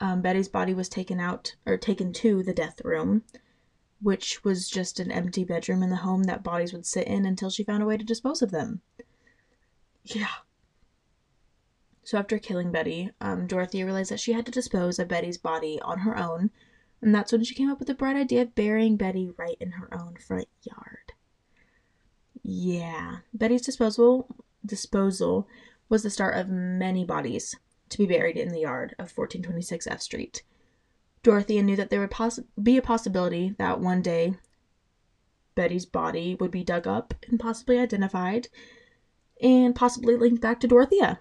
Um, 0.00 0.22
Betty's 0.22 0.48
body 0.48 0.72
was 0.72 0.88
taken 0.88 1.20
out, 1.20 1.56
or 1.66 1.76
taken 1.76 2.12
to 2.14 2.42
the 2.42 2.54
death 2.54 2.80
room, 2.84 3.22
which 4.00 4.42
was 4.44 4.68
just 4.68 4.98
an 4.98 5.10
empty 5.10 5.44
bedroom 5.44 5.82
in 5.82 5.90
the 5.90 5.96
home 5.96 6.24
that 6.24 6.42
bodies 6.42 6.72
would 6.72 6.86
sit 6.86 7.06
in 7.06 7.26
until 7.26 7.50
she 7.50 7.64
found 7.64 7.82
a 7.82 7.86
way 7.86 7.96
to 7.96 8.04
dispose 8.04 8.40
of 8.40 8.50
them. 8.50 8.80
Yeah. 10.04 10.28
So 12.02 12.18
after 12.18 12.38
killing 12.38 12.72
Betty, 12.72 13.10
um, 13.20 13.46
Dorothea 13.46 13.84
realized 13.84 14.10
that 14.10 14.20
she 14.20 14.32
had 14.32 14.46
to 14.46 14.52
dispose 14.52 14.98
of 14.98 15.08
Betty's 15.08 15.38
body 15.38 15.78
on 15.82 15.98
her 15.98 16.16
own 16.16 16.50
and 17.02 17.14
that's 17.14 17.32
when 17.32 17.44
she 17.44 17.54
came 17.54 17.70
up 17.70 17.78
with 17.78 17.88
the 17.88 17.94
bright 17.94 18.16
idea 18.16 18.42
of 18.42 18.54
burying 18.54 18.96
Betty 18.96 19.30
right 19.36 19.56
in 19.60 19.72
her 19.72 19.92
own 19.92 20.16
front 20.16 20.48
yard. 20.62 21.12
Yeah, 22.42 23.18
Betty's 23.32 23.62
disposal 23.62 24.26
disposal 24.64 25.48
was 25.88 26.02
the 26.02 26.10
start 26.10 26.36
of 26.36 26.48
many 26.48 27.04
bodies 27.04 27.56
to 27.90 27.98
be 27.98 28.06
buried 28.06 28.36
in 28.36 28.50
the 28.50 28.60
yard 28.60 28.92
of 28.92 29.16
1426 29.16 29.86
F 29.86 30.00
Street. 30.00 30.42
Dorothea 31.22 31.62
knew 31.62 31.76
that 31.76 31.90
there 31.90 32.00
would 32.00 32.10
poss- 32.10 32.40
be 32.60 32.76
a 32.76 32.82
possibility 32.82 33.54
that 33.58 33.80
one 33.80 34.00
day 34.00 34.34
Betty's 35.54 35.84
body 35.84 36.34
would 36.36 36.50
be 36.50 36.64
dug 36.64 36.86
up 36.86 37.14
and 37.28 37.38
possibly 37.38 37.78
identified 37.78 38.48
and 39.42 39.74
possibly 39.74 40.16
linked 40.16 40.40
back 40.40 40.60
to 40.60 40.68
Dorothea. 40.68 41.20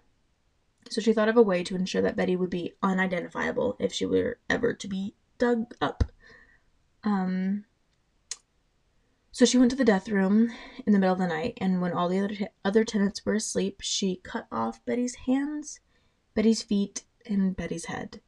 So 0.89 1.01
she 1.01 1.13
thought 1.13 1.29
of 1.29 1.37
a 1.37 1.41
way 1.41 1.63
to 1.63 1.75
ensure 1.75 2.01
that 2.01 2.15
Betty 2.15 2.35
would 2.35 2.49
be 2.49 2.73
unidentifiable 2.81 3.75
if 3.79 3.91
she 3.93 4.05
were 4.05 4.39
ever 4.49 4.73
to 4.73 4.87
be 4.87 5.15
dug 5.37 5.73
up. 5.81 6.03
Um, 7.03 7.65
So 9.31 9.45
she 9.45 9.57
went 9.57 9.71
to 9.71 9.77
the 9.77 9.85
death 9.85 10.09
room 10.09 10.51
in 10.85 10.91
the 10.93 10.99
middle 10.99 11.13
of 11.13 11.19
the 11.19 11.27
night, 11.27 11.57
and 11.61 11.81
when 11.81 11.93
all 11.93 12.09
the 12.09 12.19
other, 12.19 12.35
t- 12.35 12.47
other 12.65 12.83
tenants 12.83 13.25
were 13.25 13.35
asleep, 13.35 13.79
she 13.81 14.17
cut 14.17 14.47
off 14.51 14.83
Betty's 14.85 15.15
hands, 15.27 15.79
Betty's 16.33 16.61
feet, 16.61 17.03
and 17.25 17.55
Betty's 17.55 17.85
head. 17.85 18.21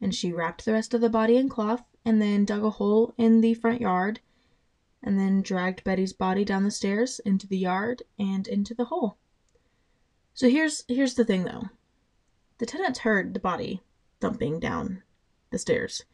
And 0.00 0.14
she 0.14 0.32
wrapped 0.32 0.64
the 0.64 0.72
rest 0.72 0.94
of 0.94 1.00
the 1.00 1.10
body 1.10 1.36
in 1.36 1.48
cloth 1.48 1.84
and 2.04 2.22
then 2.22 2.44
dug 2.44 2.64
a 2.64 2.70
hole 2.70 3.14
in 3.18 3.40
the 3.40 3.54
front 3.54 3.80
yard 3.80 4.20
and 5.02 5.18
then 5.18 5.42
dragged 5.42 5.84
Betty's 5.84 6.12
body 6.12 6.44
down 6.44 6.64
the 6.64 6.70
stairs 6.70 7.20
into 7.20 7.46
the 7.46 7.58
yard 7.58 8.02
and 8.18 8.48
into 8.48 8.74
the 8.74 8.86
hole. 8.86 9.16
So 10.34 10.48
here's 10.48 10.84
here's 10.88 11.14
the 11.14 11.24
thing 11.24 11.44
though. 11.44 11.70
The 12.58 12.66
tenants 12.66 13.00
heard 13.00 13.34
the 13.34 13.40
body 13.40 13.82
thumping 14.20 14.60
down 14.60 15.02
the 15.50 15.58
stairs. 15.58 16.04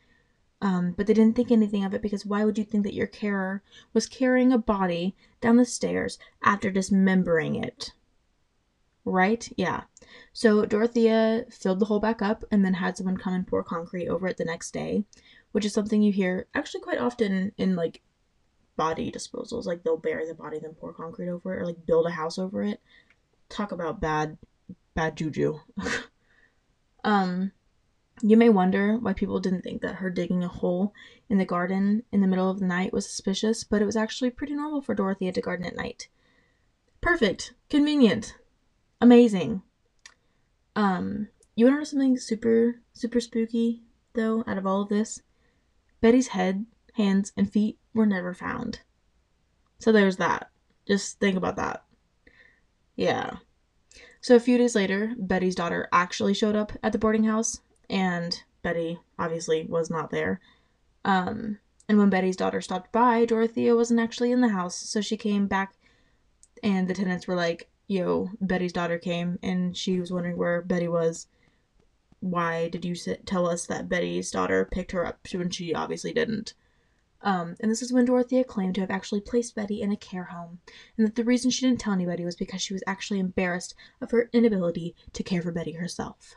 Um, 0.60 0.92
but 0.92 1.06
they 1.06 1.14
didn't 1.14 1.36
think 1.36 1.50
anything 1.50 1.84
of 1.84 1.94
it 1.94 2.02
because 2.02 2.24
why 2.24 2.44
would 2.44 2.56
you 2.56 2.64
think 2.64 2.84
that 2.84 2.94
your 2.94 3.06
carer 3.06 3.62
was 3.92 4.06
carrying 4.06 4.52
a 4.52 4.58
body 4.58 5.14
down 5.40 5.56
the 5.56 5.64
stairs 5.64 6.18
after 6.42 6.70
dismembering 6.70 7.54
it? 7.54 7.92
Right? 9.04 9.50
Yeah. 9.56 9.84
So 10.34 10.66
Dorothea 10.66 11.44
filled 11.48 11.78
the 11.78 11.86
hole 11.86 12.00
back 12.00 12.20
up 12.20 12.44
and 12.50 12.64
then 12.64 12.74
had 12.74 12.96
someone 12.96 13.16
come 13.16 13.34
and 13.34 13.46
pour 13.46 13.62
concrete 13.62 14.08
over 14.08 14.26
it 14.26 14.36
the 14.36 14.44
next 14.44 14.72
day, 14.72 15.04
which 15.52 15.64
is 15.64 15.72
something 15.72 16.02
you 16.02 16.12
hear 16.12 16.48
actually 16.54 16.80
quite 16.80 16.98
often 16.98 17.52
in 17.56 17.76
like 17.76 18.02
body 18.76 19.12
disposals. 19.12 19.64
Like 19.64 19.84
they'll 19.84 19.96
bury 19.96 20.26
the 20.26 20.34
body, 20.34 20.58
then 20.58 20.74
pour 20.74 20.92
concrete 20.92 21.30
over 21.30 21.54
it, 21.54 21.62
or 21.62 21.66
like 21.66 21.86
build 21.86 22.06
a 22.08 22.10
house 22.10 22.36
over 22.36 22.64
it. 22.64 22.80
Talk 23.48 23.70
about 23.70 24.00
bad, 24.00 24.36
bad 24.94 25.16
juju. 25.16 25.60
um, 27.04 27.52
you 28.20 28.36
may 28.36 28.48
wonder 28.48 28.96
why 28.96 29.12
people 29.12 29.38
didn't 29.38 29.62
think 29.62 29.82
that 29.82 29.96
her 29.96 30.10
digging 30.10 30.42
a 30.42 30.48
hole 30.48 30.92
in 31.28 31.38
the 31.38 31.44
garden 31.44 32.02
in 32.10 32.22
the 32.22 32.26
middle 32.26 32.50
of 32.50 32.58
the 32.58 32.66
night 32.66 32.92
was 32.92 33.06
suspicious, 33.06 33.62
but 33.62 33.80
it 33.80 33.86
was 33.86 33.96
actually 33.96 34.30
pretty 34.30 34.54
normal 34.54 34.82
for 34.82 34.96
Dorothea 34.96 35.30
to 35.30 35.40
garden 35.40 35.64
at 35.64 35.76
night. 35.76 36.08
Perfect, 37.00 37.54
convenient, 37.70 38.34
amazing. 39.00 39.62
Um, 40.76 41.28
you 41.56 41.66
want 41.66 41.76
to 41.76 41.78
know 41.78 41.84
something 41.84 42.16
super, 42.16 42.80
super 42.92 43.20
spooky, 43.20 43.82
though, 44.14 44.44
out 44.46 44.58
of 44.58 44.66
all 44.66 44.82
of 44.82 44.88
this? 44.88 45.22
Betty's 46.00 46.28
head, 46.28 46.66
hands, 46.94 47.32
and 47.36 47.50
feet 47.50 47.78
were 47.94 48.06
never 48.06 48.34
found. 48.34 48.80
So 49.78 49.92
there's 49.92 50.16
that. 50.16 50.50
Just 50.86 51.20
think 51.20 51.36
about 51.36 51.56
that. 51.56 51.84
Yeah. 52.96 53.36
So 54.20 54.36
a 54.36 54.40
few 54.40 54.58
days 54.58 54.74
later, 54.74 55.14
Betty's 55.18 55.54
daughter 55.54 55.88
actually 55.92 56.34
showed 56.34 56.56
up 56.56 56.72
at 56.82 56.92
the 56.92 56.98
boarding 56.98 57.24
house, 57.24 57.60
and 57.88 58.42
Betty 58.62 58.98
obviously 59.18 59.66
was 59.68 59.90
not 59.90 60.10
there. 60.10 60.40
Um, 61.04 61.58
and 61.88 61.98
when 61.98 62.10
Betty's 62.10 62.36
daughter 62.36 62.60
stopped 62.60 62.90
by, 62.92 63.24
Dorothea 63.24 63.76
wasn't 63.76 64.00
actually 64.00 64.32
in 64.32 64.40
the 64.40 64.48
house, 64.48 64.76
so 64.76 65.00
she 65.00 65.16
came 65.16 65.46
back, 65.46 65.74
and 66.62 66.88
the 66.88 66.94
tenants 66.94 67.26
were 67.26 67.34
like, 67.34 67.68
yo, 67.86 68.30
Betty's 68.40 68.72
daughter 68.72 68.98
came 68.98 69.38
and 69.42 69.76
she 69.76 70.00
was 70.00 70.12
wondering 70.12 70.36
where 70.36 70.62
Betty 70.62 70.88
was. 70.88 71.26
Why 72.20 72.68
did 72.68 72.84
you 72.84 72.94
tell 73.26 73.46
us 73.46 73.66
that 73.66 73.88
Betty's 73.88 74.30
daughter 74.30 74.64
picked 74.70 74.92
her 74.92 75.06
up 75.06 75.26
when 75.32 75.50
she 75.50 75.74
obviously 75.74 76.12
didn't? 76.12 76.54
Um, 77.20 77.56
and 77.60 77.70
this 77.70 77.80
is 77.80 77.92
when 77.92 78.04
Dorothea 78.04 78.44
claimed 78.44 78.74
to 78.74 78.82
have 78.82 78.90
actually 78.90 79.20
placed 79.20 79.54
Betty 79.54 79.80
in 79.80 79.90
a 79.90 79.96
care 79.96 80.24
home, 80.24 80.60
and 80.96 81.06
that 81.06 81.14
the 81.14 81.24
reason 81.24 81.50
she 81.50 81.66
didn't 81.66 81.80
tell 81.80 81.94
anybody 81.94 82.24
was 82.24 82.36
because 82.36 82.60
she 82.60 82.74
was 82.74 82.84
actually 82.86 83.18
embarrassed 83.18 83.74
of 84.00 84.10
her 84.10 84.28
inability 84.32 84.94
to 85.14 85.22
care 85.22 85.40
for 85.40 85.50
Betty 85.50 85.72
herself. 85.72 86.34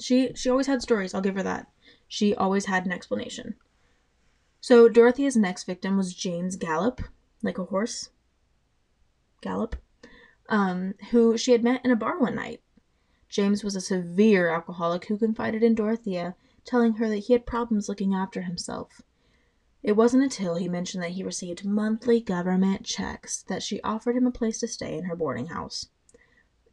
She 0.00 0.32
she 0.34 0.50
always 0.50 0.66
had 0.66 0.82
stories, 0.82 1.14
I'll 1.14 1.20
give 1.20 1.36
her 1.36 1.42
that. 1.44 1.68
She 2.08 2.34
always 2.34 2.66
had 2.66 2.86
an 2.86 2.92
explanation. 2.92 3.54
So 4.60 4.88
Dorothea's 4.88 5.36
next 5.36 5.64
victim 5.64 5.96
was 5.96 6.14
James 6.14 6.56
Gallop, 6.56 7.00
like 7.42 7.58
a 7.58 7.64
horse. 7.64 8.10
Gallop, 9.40 9.76
um, 10.48 10.94
who 11.10 11.36
she 11.36 11.52
had 11.52 11.62
met 11.62 11.84
in 11.84 11.90
a 11.90 11.96
bar 11.96 12.18
one 12.18 12.34
night. 12.34 12.60
James 13.28 13.62
was 13.62 13.76
a 13.76 13.80
severe 13.80 14.48
alcoholic 14.48 15.06
who 15.06 15.18
confided 15.18 15.62
in 15.62 15.74
Dorothea, 15.74 16.34
telling 16.64 16.94
her 16.94 17.08
that 17.08 17.18
he 17.18 17.34
had 17.34 17.46
problems 17.46 17.88
looking 17.88 18.14
after 18.14 18.42
himself. 18.42 19.02
It 19.82 19.92
wasn't 19.92 20.24
until 20.24 20.56
he 20.56 20.68
mentioned 20.68 21.02
that 21.02 21.12
he 21.12 21.22
received 21.22 21.64
monthly 21.64 22.20
government 22.20 22.84
checks 22.84 23.42
that 23.44 23.62
she 23.62 23.80
offered 23.82 24.16
him 24.16 24.26
a 24.26 24.32
place 24.32 24.58
to 24.60 24.68
stay 24.68 24.96
in 24.96 25.04
her 25.04 25.14
boarding 25.14 25.46
house. 25.46 25.88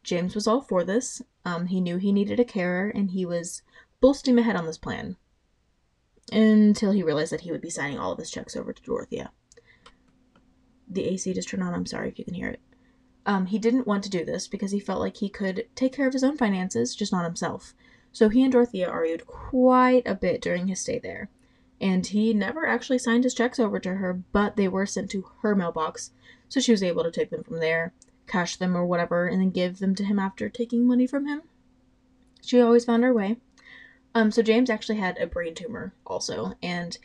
James 0.02 0.34
was 0.34 0.46
all 0.46 0.60
for 0.60 0.82
this. 0.82 1.22
Um, 1.44 1.66
he 1.66 1.80
knew 1.80 1.98
he 1.98 2.12
needed 2.12 2.40
a 2.40 2.44
carer, 2.44 2.88
and 2.88 3.10
he 3.10 3.26
was 3.26 3.62
full 4.00 4.14
steam 4.14 4.38
ahead 4.38 4.56
on 4.56 4.66
this 4.66 4.78
plan. 4.78 5.16
Until 6.32 6.92
he 6.92 7.02
realized 7.02 7.32
that 7.32 7.42
he 7.42 7.52
would 7.52 7.60
be 7.60 7.70
signing 7.70 7.98
all 7.98 8.12
of 8.12 8.18
his 8.18 8.30
checks 8.30 8.56
over 8.56 8.72
to 8.72 8.82
Dorothea 8.82 9.30
the 10.88 11.04
AC 11.04 11.32
just 11.34 11.48
turned 11.48 11.62
on. 11.62 11.74
I'm 11.74 11.86
sorry 11.86 12.08
if 12.08 12.18
you 12.18 12.24
can 12.24 12.34
hear 12.34 12.48
it. 12.48 12.60
Um, 13.26 13.46
he 13.46 13.58
didn't 13.58 13.88
want 13.88 14.04
to 14.04 14.10
do 14.10 14.24
this 14.24 14.46
because 14.46 14.70
he 14.70 14.78
felt 14.78 15.00
like 15.00 15.16
he 15.16 15.28
could 15.28 15.66
take 15.74 15.92
care 15.92 16.06
of 16.06 16.12
his 16.12 16.22
own 16.22 16.36
finances, 16.36 16.94
just 16.94 17.12
not 17.12 17.24
himself. 17.24 17.74
So 18.12 18.28
he 18.28 18.42
and 18.44 18.52
Dorothea 18.52 18.88
argued 18.88 19.26
quite 19.26 20.06
a 20.06 20.14
bit 20.14 20.40
during 20.40 20.68
his 20.68 20.80
stay 20.80 20.98
there. 20.98 21.28
And 21.80 22.06
he 22.06 22.32
never 22.32 22.66
actually 22.66 22.98
signed 22.98 23.24
his 23.24 23.34
checks 23.34 23.58
over 23.58 23.78
to 23.80 23.96
her, 23.96 24.22
but 24.32 24.56
they 24.56 24.68
were 24.68 24.86
sent 24.86 25.10
to 25.10 25.28
her 25.42 25.54
mailbox, 25.54 26.12
so 26.48 26.60
she 26.60 26.72
was 26.72 26.82
able 26.82 27.02
to 27.02 27.10
take 27.10 27.30
them 27.30 27.42
from 27.42 27.60
there, 27.60 27.92
cash 28.26 28.56
them 28.56 28.76
or 28.76 28.86
whatever, 28.86 29.26
and 29.26 29.40
then 29.40 29.50
give 29.50 29.80
them 29.80 29.94
to 29.96 30.04
him 30.04 30.18
after 30.18 30.48
taking 30.48 30.86
money 30.86 31.06
from 31.06 31.26
him. 31.26 31.42
She 32.40 32.60
always 32.60 32.84
found 32.84 33.02
her 33.02 33.12
way. 33.12 33.36
Um, 34.14 34.30
so 34.30 34.40
James 34.40 34.70
actually 34.70 34.96
had 34.96 35.18
a 35.18 35.26
brain 35.26 35.54
tumor 35.54 35.92
also, 36.06 36.54
and 36.62 36.96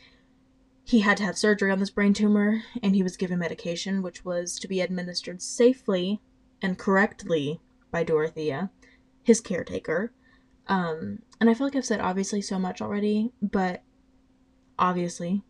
he 0.83 0.99
had 1.01 1.17
to 1.17 1.23
have 1.23 1.37
surgery 1.37 1.71
on 1.71 1.79
this 1.79 1.89
brain 1.89 2.13
tumor, 2.13 2.63
and 2.83 2.95
he 2.95 3.03
was 3.03 3.17
given 3.17 3.39
medication, 3.39 4.01
which 4.01 4.25
was 4.25 4.59
to 4.59 4.67
be 4.67 4.81
administered 4.81 5.41
safely 5.41 6.19
and 6.61 6.77
correctly 6.77 7.61
by 7.91 8.03
Dorothea, 8.03 8.69
his 9.23 9.41
caretaker. 9.41 10.11
Um, 10.67 11.21
and 11.39 11.49
I 11.49 11.53
feel 11.53 11.67
like 11.67 11.75
I've 11.75 11.85
said 11.85 11.99
obviously 11.99 12.41
so 12.41 12.59
much 12.59 12.81
already, 12.81 13.31
but 13.41 13.83
obviously, 14.77 15.43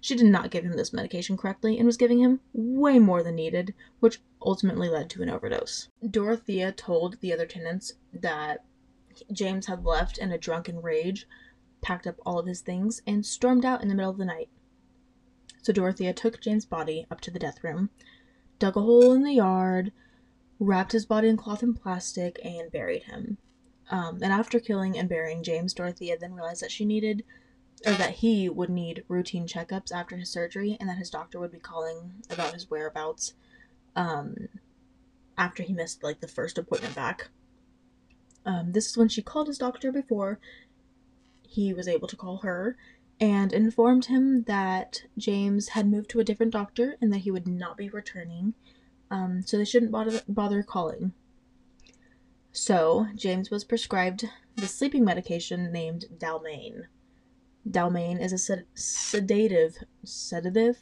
she 0.00 0.14
did 0.14 0.26
not 0.26 0.50
give 0.50 0.64
him 0.64 0.72
this 0.72 0.92
medication 0.92 1.36
correctly 1.36 1.76
and 1.76 1.86
was 1.86 1.96
giving 1.96 2.20
him 2.20 2.40
way 2.52 2.98
more 2.98 3.22
than 3.22 3.34
needed, 3.34 3.74
which 4.00 4.22
ultimately 4.42 4.88
led 4.88 5.10
to 5.10 5.22
an 5.22 5.30
overdose. 5.30 5.88
Dorothea 6.08 6.72
told 6.72 7.20
the 7.20 7.32
other 7.32 7.46
tenants 7.46 7.94
that 8.12 8.64
James 9.32 9.66
had 9.66 9.84
left 9.84 10.18
in 10.18 10.30
a 10.30 10.38
drunken 10.38 10.80
rage, 10.80 11.26
packed 11.82 12.06
up 12.06 12.16
all 12.24 12.38
of 12.38 12.46
his 12.46 12.60
things, 12.60 13.02
and 13.06 13.26
stormed 13.26 13.64
out 13.64 13.82
in 13.82 13.88
the 13.88 13.94
middle 13.94 14.10
of 14.10 14.18
the 14.18 14.24
night. 14.24 14.48
So 15.62 15.72
Dorothea 15.72 16.12
took 16.12 16.40
James' 16.40 16.64
body 16.64 17.06
up 17.10 17.20
to 17.22 17.30
the 17.30 17.38
death 17.38 17.62
room, 17.62 17.90
dug 18.58 18.76
a 18.76 18.80
hole 18.80 19.12
in 19.12 19.22
the 19.22 19.34
yard, 19.34 19.92
wrapped 20.58 20.92
his 20.92 21.06
body 21.06 21.28
in 21.28 21.36
cloth 21.36 21.62
and 21.62 21.80
plastic, 21.80 22.38
and 22.44 22.70
buried 22.70 23.04
him. 23.04 23.38
Um, 23.90 24.18
and 24.22 24.32
after 24.32 24.60
killing 24.60 24.96
and 24.96 25.08
burying 25.08 25.42
James, 25.42 25.74
Dorothea 25.74 26.16
then 26.18 26.34
realized 26.34 26.62
that 26.62 26.70
she 26.70 26.84
needed, 26.84 27.24
or 27.86 27.92
that 27.92 28.16
he 28.16 28.48
would 28.48 28.70
need 28.70 29.04
routine 29.08 29.46
checkups 29.46 29.92
after 29.92 30.16
his 30.16 30.30
surgery, 30.30 30.76
and 30.78 30.88
that 30.88 30.98
his 30.98 31.10
doctor 31.10 31.40
would 31.40 31.52
be 31.52 31.58
calling 31.58 32.12
about 32.30 32.54
his 32.54 32.70
whereabouts 32.70 33.34
um, 33.96 34.48
after 35.36 35.62
he 35.62 35.72
missed 35.72 36.02
like 36.02 36.20
the 36.20 36.28
first 36.28 36.58
appointment 36.58 36.94
back. 36.94 37.28
Um, 38.46 38.72
this 38.72 38.88
is 38.88 38.96
when 38.96 39.08
she 39.08 39.22
called 39.22 39.48
his 39.48 39.58
doctor 39.58 39.92
before 39.92 40.38
he 41.46 41.72
was 41.72 41.88
able 41.88 42.08
to 42.08 42.16
call 42.16 42.38
her, 42.38 42.76
and 43.20 43.52
informed 43.52 44.06
him 44.06 44.44
that 44.44 45.04
James 45.18 45.68
had 45.68 45.86
moved 45.86 46.08
to 46.10 46.20
a 46.20 46.24
different 46.24 46.52
doctor 46.52 46.96
and 47.00 47.12
that 47.12 47.18
he 47.18 47.30
would 47.30 47.46
not 47.46 47.76
be 47.76 47.88
returning, 47.88 48.54
um, 49.10 49.42
so 49.44 49.56
they 49.56 49.64
shouldn't 49.64 49.92
bother, 49.92 50.22
bother 50.26 50.62
calling. 50.62 51.12
So, 52.52 53.06
James 53.14 53.50
was 53.50 53.62
prescribed 53.62 54.28
the 54.56 54.66
sleeping 54.66 55.04
medication 55.04 55.70
named 55.70 56.06
Dalmane. 56.18 56.84
Dalmane 57.68 58.20
is 58.20 58.32
a 58.32 58.38
sed- 58.38 58.66
sedative, 58.74 59.76
sedative? 60.04 60.78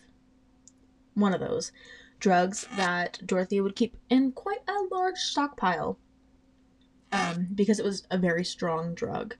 One 1.15 1.35
of 1.35 1.41
those 1.41 1.73
drugs 2.21 2.67
that 2.77 3.21
Dorothea 3.25 3.63
would 3.63 3.77
keep 3.77 3.97
in 4.09 4.33
quite 4.33 4.63
a 4.67 4.95
large 4.95 5.19
stockpile 5.19 5.99
um, 7.13 7.49
because 7.55 7.79
it 7.79 7.85
was 7.85 8.07
a 8.11 8.19
very 8.19 8.45
strong 8.45 8.95
drug. 8.95 9.37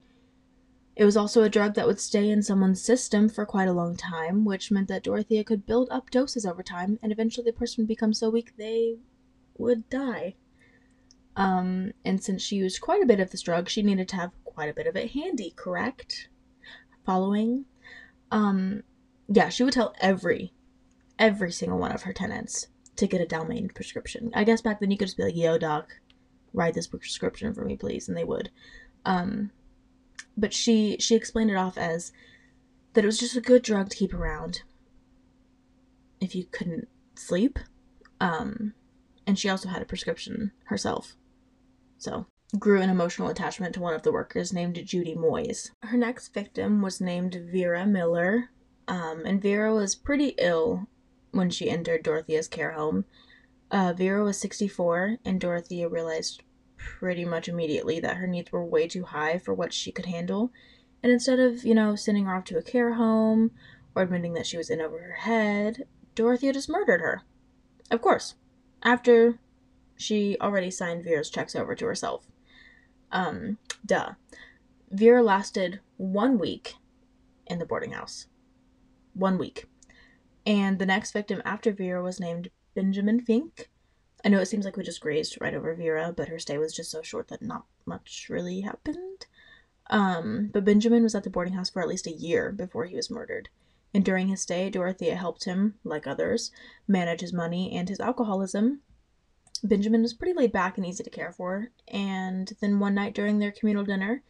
It 0.99 1.05
was 1.05 1.17
also 1.17 1.45
a 1.45 1.49
drug 1.49 1.75
that 1.75 1.87
would 1.87 2.01
stay 2.01 2.29
in 2.29 2.43
someone's 2.43 2.83
system 2.83 3.29
for 3.29 3.47
quite 3.47 3.69
a 3.69 3.73
long 3.73 3.97
time, 3.97 4.45
which 4.45 4.73
meant 4.73 4.89
that 4.89 5.05
Dorothea 5.05 5.45
could 5.45 5.65
build 5.65 5.87
up 5.93 6.11
doses 6.11 6.45
over 6.45 6.61
time, 6.61 6.99
and 7.01 7.13
eventually 7.13 7.45
the 7.45 7.57
person 7.57 7.83
would 7.83 7.89
become 7.89 8.13
so 8.13 8.29
weak 8.29 8.57
they 8.57 8.97
would 9.57 9.89
die. 9.89 10.35
Um, 11.37 11.93
and 12.05 12.21
since 12.21 12.43
she 12.43 12.57
used 12.57 12.81
quite 12.81 13.01
a 13.01 13.07
bit 13.07 13.21
of 13.21 13.31
this 13.31 13.43
drug, 13.43 13.69
she 13.69 13.81
needed 13.81 14.09
to 14.09 14.17
have 14.17 14.33
quite 14.45 14.71
a 14.71 14.75
bit 14.75 14.89
of 14.89 14.97
it 14.97 15.13
handy, 15.13 15.53
correct? 15.55 16.31
Following? 17.07 17.67
Um, 18.33 18.83
yeah, 19.29 19.51
she 19.51 19.63
would 19.63 19.75
tell 19.75 19.95
every, 20.01 20.53
every 21.17 21.53
single 21.53 21.79
one 21.79 21.93
of 21.93 22.03
her 22.03 22.13
tenants 22.13 22.67
to 22.97 23.07
get 23.07 23.21
a 23.21 23.25
Dalmane 23.25 23.73
prescription. 23.73 24.33
I 24.35 24.43
guess 24.43 24.63
back 24.63 24.81
then 24.81 24.91
you 24.91 24.99
could 24.99 25.07
just 25.07 25.17
be 25.17 25.23
like, 25.23 25.37
yo, 25.37 25.59
doc, 25.59 26.01
write 26.53 26.75
this 26.75 26.89
prescription 26.89 27.55
for 27.55 27.65
me, 27.65 27.77
please, 27.77 28.09
and 28.09 28.17
they 28.17 28.25
would. 28.25 28.51
Um, 29.05 29.53
but 30.39 30.55
she 30.55 30.97
she 31.01 31.15
explained 31.17 31.51
it 31.51 31.57
off 31.57 31.77
as 31.77 32.13
that 32.95 33.05
it 33.05 33.07
was 33.07 33.19
just 33.19 33.37
a 33.37 33.41
good 33.41 33.63
drug 33.63 33.91
to 33.91 33.97
keep 33.97 34.15
around. 34.15 34.63
if 36.21 36.35
you 36.35 36.45
couldn't 36.51 36.89
sleep. 37.15 37.59
Um, 38.21 38.75
and 39.27 39.39
she 39.39 39.49
also 39.49 39.69
had 39.69 39.83
a 39.83 39.87
prescription 39.87 40.51
herself. 40.65 41.15
So, 41.99 42.27
grew 42.59 42.81
an 42.81 42.91
emotional 42.91 43.29
attachment 43.29 43.75
to 43.75 43.81
one 43.81 43.95
of 43.95 44.03
the 44.03 44.11
workers 44.13 44.53
named 44.53 44.81
Judy 44.85 45.15
Moise. 45.15 45.71
Her 45.83 45.97
next 45.97 46.35
victim 46.35 46.83
was 46.83 47.01
named 47.01 47.35
Vera 47.53 47.87
Miller, 47.87 48.51
um, 48.89 49.25
and 49.27 49.41
Vera 49.41 49.73
was 49.75 49.95
pretty 49.95 50.35
ill 50.39 50.89
when 51.31 51.51
she 51.51 51.71
entered 51.71 52.03
Dorothea's 52.03 52.49
care 52.49 52.73
home. 52.73 53.05
Uh, 53.71 53.93
Vera 53.93 54.25
was 54.25 54.39
64, 54.39 55.19
and 55.25 55.41
Dorothea 55.41 55.89
realized 55.89 56.43
pretty 56.79 57.25
much 57.25 57.49
immediately 57.49 58.01
that 58.01 58.17
her 58.17 58.27
needs 58.27 58.51
were 58.51 58.65
way 58.65 58.89
too 58.89 59.05
high 59.05 59.37
for 59.37 59.53
what 59.53 59.73
she 59.73 59.93
could 59.93 60.07
handle. 60.07 60.51
And 61.03 61.13
instead 61.13 61.39
of, 61.39 61.65
you 61.65 61.75
know, 61.75 61.95
sending 61.95 62.25
her 62.25 62.35
off 62.35 62.45
to 62.45 62.59
a 62.59 62.63
care 62.63 62.95
home 62.95 63.51
or 63.95 64.03
admitting 64.03 64.33
that 64.35 64.47
she 64.47 64.57
was 64.57 64.71
in 64.71 64.81
over 64.81 64.99
her 64.99 65.13
head, 65.13 65.85
Dorothea 66.15 66.53
just 66.53 66.69
murdered 66.69 67.01
her. 67.01 67.23
Of 67.91 68.01
course, 68.01 68.35
after 68.83 69.39
she 69.97 70.37
already 70.41 70.71
signed 70.71 71.05
Vera's 71.05 71.31
checks 71.31 71.55
over 71.55 71.75
to 71.75 71.87
herself. 71.87 72.27
Um, 73.11 73.59
duh. 73.85 74.13
Vera 74.91 75.23
lasted 75.23 75.81
one 75.97 76.39
week 76.39 76.75
in 77.47 77.59
the 77.59 77.67
boarding 77.67 77.93
house. 77.93 78.27
One 79.15 79.39
week. 79.39 79.67
And 80.47 80.79
the 80.79 80.87
next 80.87 81.13
victim 81.13 81.43
after 81.45 81.73
Vera 81.73 82.03
was 82.03 82.21
named 82.21 82.49
Benjamin 82.75 83.21
Fink. 83.21 83.69
I 84.25 84.29
know 84.29 84.41
it 84.41 84.47
seems 84.47 84.65
like 84.65 84.77
we 84.77 84.83
just 84.83 85.01
grazed 85.01 85.39
right 85.41 85.55
over 85.55 85.75
Vera, 85.75 86.13
but 86.17 86.29
her 86.29 86.39
stay 86.39 86.59
was 86.59 86.75
just 86.75 86.91
so 86.91 87.03
short 87.03 87.29
that 87.29 87.43
not 87.43 87.67
much 87.87 88.27
really 88.29 88.63
happened. 88.63 89.27
Um, 89.91 90.51
but 90.53 90.65
Benjamin 90.65 91.03
was 91.03 91.15
at 91.15 91.25
the 91.25 91.31
boarding 91.31 91.55
house 91.55 91.71
for 91.71 91.81
at 91.81 91.89
least 91.89 92.07
a 92.07 92.13
year 92.13 92.53
before 92.53 92.85
he 92.87 92.97
was 92.97 93.11
murdered. 93.11 93.49
And 93.95 94.05
during 94.05 94.29
his 94.29 94.43
stay, 94.43 94.69
Dorothea 94.69 95.15
helped 95.15 95.45
him, 95.45 95.77
like 95.83 96.07
others, 96.07 96.51
manage 96.87 97.21
his 97.21 97.33
money 97.33 97.75
and 97.75 97.89
his 97.89 98.01
alcoholism. 98.01 98.83
Benjamin 99.65 100.03
was 100.03 100.15
pretty 100.15 100.35
laid 100.35 100.53
back 100.53 100.77
and 100.77 100.87
easy 100.87 101.03
to 101.03 101.11
care 101.11 101.33
for, 101.33 101.71
and 101.89 102.53
then 102.61 102.81
one 102.81 102.95
night 102.95 103.15
during 103.15 103.39
their 103.39 103.51
communal 103.51 103.85
dinner, 103.85 104.23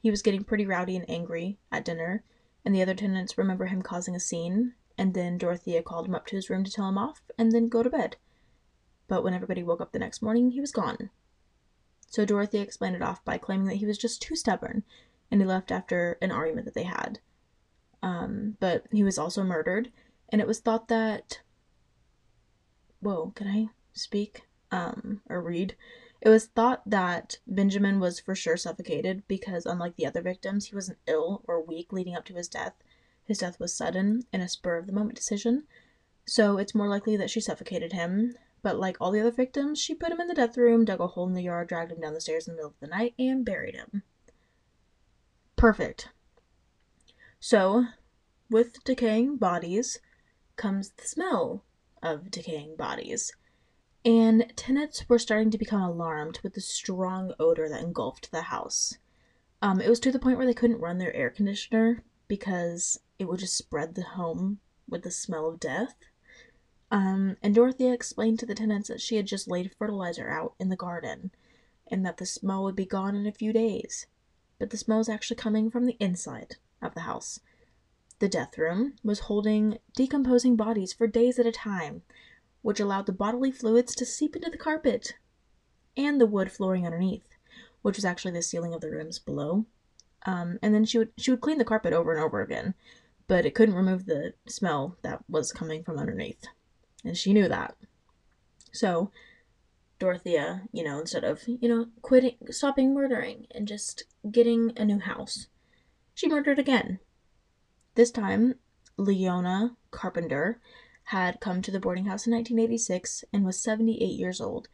he 0.00 0.10
was 0.10 0.20
getting 0.20 0.44
pretty 0.44 0.66
rowdy 0.66 0.96
and 0.96 1.08
angry 1.08 1.58
at 1.70 1.84
dinner, 1.84 2.22
and 2.64 2.74
the 2.74 2.82
other 2.82 2.94
tenants 2.94 3.38
remember 3.38 3.66
him 3.66 3.82
causing 3.82 4.14
a 4.14 4.20
scene, 4.20 4.74
and 4.98 5.14
then 5.14 5.38
Dorothea 5.38 5.82
called 5.82 6.06
him 6.06 6.14
up 6.14 6.26
to 6.26 6.36
his 6.36 6.50
room 6.50 6.64
to 6.64 6.70
tell 6.70 6.88
him 6.88 6.98
off 6.98 7.22
and 7.38 7.52
then 7.52 7.68
go 7.68 7.82
to 7.82 7.88
bed. 7.90 8.16
But 9.08 9.22
when 9.22 9.34
everybody 9.34 9.62
woke 9.62 9.80
up 9.80 9.92
the 9.92 9.98
next 9.98 10.22
morning, 10.22 10.50
he 10.50 10.60
was 10.60 10.72
gone. 10.72 11.10
So 12.08 12.24
Dorothy 12.24 12.58
explained 12.58 12.96
it 12.96 13.02
off 13.02 13.24
by 13.24 13.38
claiming 13.38 13.66
that 13.66 13.76
he 13.76 13.86
was 13.86 13.98
just 13.98 14.22
too 14.22 14.36
stubborn, 14.36 14.84
and 15.30 15.40
he 15.40 15.46
left 15.46 15.72
after 15.72 16.16
an 16.22 16.30
argument 16.30 16.64
that 16.66 16.74
they 16.74 16.84
had. 16.84 17.18
Um, 18.02 18.56
but 18.60 18.84
he 18.92 19.02
was 19.02 19.18
also 19.18 19.42
murdered, 19.42 19.90
and 20.28 20.40
it 20.40 20.46
was 20.46 20.60
thought 20.60 20.88
that. 20.88 21.40
Whoa, 23.00 23.32
can 23.34 23.48
I 23.48 23.68
speak? 23.92 24.42
Um, 24.70 25.20
or 25.28 25.42
read? 25.42 25.76
It 26.20 26.30
was 26.30 26.46
thought 26.46 26.88
that 26.88 27.38
Benjamin 27.46 28.00
was 28.00 28.18
for 28.18 28.34
sure 28.34 28.56
suffocated 28.56 29.24
because, 29.28 29.66
unlike 29.66 29.96
the 29.96 30.06
other 30.06 30.22
victims, 30.22 30.66
he 30.66 30.74
wasn't 30.74 30.98
ill 31.06 31.42
or 31.46 31.62
weak 31.62 31.92
leading 31.92 32.14
up 32.14 32.24
to 32.26 32.34
his 32.34 32.48
death. 32.48 32.74
His 33.24 33.38
death 33.38 33.60
was 33.60 33.74
sudden 33.74 34.24
and 34.32 34.42
a 34.42 34.48
spur 34.48 34.78
of 34.78 34.86
the 34.86 34.92
moment 34.92 35.16
decision. 35.16 35.64
So 36.26 36.56
it's 36.56 36.74
more 36.74 36.88
likely 36.88 37.16
that 37.16 37.30
she 37.30 37.40
suffocated 37.40 37.92
him. 37.92 38.36
But 38.64 38.80
like 38.80 38.96
all 38.98 39.10
the 39.10 39.20
other 39.20 39.30
victims, 39.30 39.78
she 39.78 39.94
put 39.94 40.10
him 40.10 40.22
in 40.22 40.26
the 40.26 40.34
death 40.34 40.56
room, 40.56 40.86
dug 40.86 40.98
a 40.98 41.06
hole 41.06 41.26
in 41.28 41.34
the 41.34 41.42
yard, 41.42 41.68
dragged 41.68 41.92
him 41.92 42.00
down 42.00 42.14
the 42.14 42.20
stairs 42.20 42.48
in 42.48 42.54
the 42.54 42.56
middle 42.56 42.70
of 42.70 42.80
the 42.80 42.86
night, 42.86 43.14
and 43.18 43.44
buried 43.44 43.74
him. 43.74 44.02
Perfect. 45.54 46.08
So, 47.38 47.84
with 48.48 48.82
decaying 48.82 49.36
bodies 49.36 49.98
comes 50.56 50.92
the 50.92 51.06
smell 51.06 51.62
of 52.02 52.30
decaying 52.30 52.76
bodies. 52.76 53.34
And 54.02 54.50
tenants 54.56 55.10
were 55.10 55.18
starting 55.18 55.50
to 55.50 55.58
become 55.58 55.82
alarmed 55.82 56.40
with 56.42 56.54
the 56.54 56.62
strong 56.62 57.34
odor 57.38 57.68
that 57.68 57.82
engulfed 57.82 58.32
the 58.32 58.42
house. 58.42 58.96
Um, 59.60 59.78
it 59.78 59.90
was 59.90 60.00
to 60.00 60.10
the 60.10 60.18
point 60.18 60.38
where 60.38 60.46
they 60.46 60.54
couldn't 60.54 60.80
run 60.80 60.96
their 60.96 61.14
air 61.14 61.28
conditioner 61.28 62.02
because 62.28 62.98
it 63.18 63.26
would 63.26 63.40
just 63.40 63.58
spread 63.58 63.94
the 63.94 64.04
home 64.04 64.60
with 64.88 65.02
the 65.02 65.10
smell 65.10 65.50
of 65.50 65.60
death. 65.60 65.96
Um, 66.94 67.36
and 67.42 67.52
Dorothea 67.52 67.92
explained 67.92 68.38
to 68.38 68.46
the 68.46 68.54
tenants 68.54 68.86
that 68.86 69.00
she 69.00 69.16
had 69.16 69.26
just 69.26 69.48
laid 69.48 69.74
fertilizer 69.76 70.30
out 70.30 70.54
in 70.60 70.68
the 70.68 70.76
garden 70.76 71.32
and 71.88 72.06
that 72.06 72.18
the 72.18 72.24
smell 72.24 72.62
would 72.62 72.76
be 72.76 72.86
gone 72.86 73.16
in 73.16 73.26
a 73.26 73.32
few 73.32 73.52
days. 73.52 74.06
But 74.60 74.70
the 74.70 74.76
smell 74.76 74.98
was 74.98 75.08
actually 75.08 75.38
coming 75.38 75.72
from 75.72 75.86
the 75.86 75.96
inside 75.98 76.54
of 76.80 76.94
the 76.94 77.00
house. 77.00 77.40
The 78.20 78.28
death 78.28 78.56
room 78.56 78.94
was 79.02 79.26
holding 79.26 79.78
decomposing 79.96 80.54
bodies 80.54 80.92
for 80.92 81.08
days 81.08 81.40
at 81.40 81.46
a 81.46 81.50
time, 81.50 82.02
which 82.62 82.78
allowed 82.78 83.06
the 83.06 83.12
bodily 83.12 83.50
fluids 83.50 83.96
to 83.96 84.06
seep 84.06 84.36
into 84.36 84.48
the 84.48 84.56
carpet 84.56 85.16
and 85.96 86.20
the 86.20 86.26
wood 86.26 86.52
flooring 86.52 86.86
underneath, 86.86 87.26
which 87.82 87.96
was 87.96 88.04
actually 88.04 88.34
the 88.34 88.42
ceiling 88.42 88.72
of 88.72 88.80
the 88.80 88.90
rooms 88.92 89.18
below. 89.18 89.66
Um, 90.26 90.60
and 90.62 90.72
then 90.72 90.84
she 90.84 90.98
would 90.98 91.10
she 91.16 91.32
would 91.32 91.40
clean 91.40 91.58
the 91.58 91.64
carpet 91.64 91.92
over 91.92 92.14
and 92.14 92.22
over 92.22 92.40
again, 92.40 92.74
but 93.26 93.44
it 93.44 93.56
couldn't 93.56 93.74
remove 93.74 94.06
the 94.06 94.34
smell 94.46 94.96
that 95.02 95.24
was 95.28 95.50
coming 95.50 95.82
from 95.82 95.98
underneath, 95.98 96.46
and 97.04 97.16
she 97.16 97.32
knew 97.32 97.48
that. 97.48 97.76
So, 98.72 99.10
Dorothea, 99.98 100.62
you 100.72 100.82
know, 100.82 100.98
instead 100.98 101.24
of 101.24 101.42
you 101.46 101.68
know 101.68 101.86
quitting, 102.02 102.36
stopping 102.50 102.94
murdering, 102.94 103.46
and 103.50 103.68
just 103.68 104.04
getting 104.30 104.72
a 104.76 104.84
new 104.84 104.98
house, 104.98 105.46
she 106.14 106.28
murdered 106.28 106.58
again 106.58 106.98
this 107.94 108.10
time, 108.10 108.56
Leona 108.96 109.76
Carpenter 109.90 110.60
had 111.04 111.40
come 111.40 111.62
to 111.62 111.70
the 111.70 111.80
boarding 111.80 112.06
house 112.06 112.26
in 112.26 112.32
1986 112.32 113.24
and 113.32 113.44
was 113.44 113.60
78 113.60 114.04
years 114.04 114.40
old. 114.40 114.68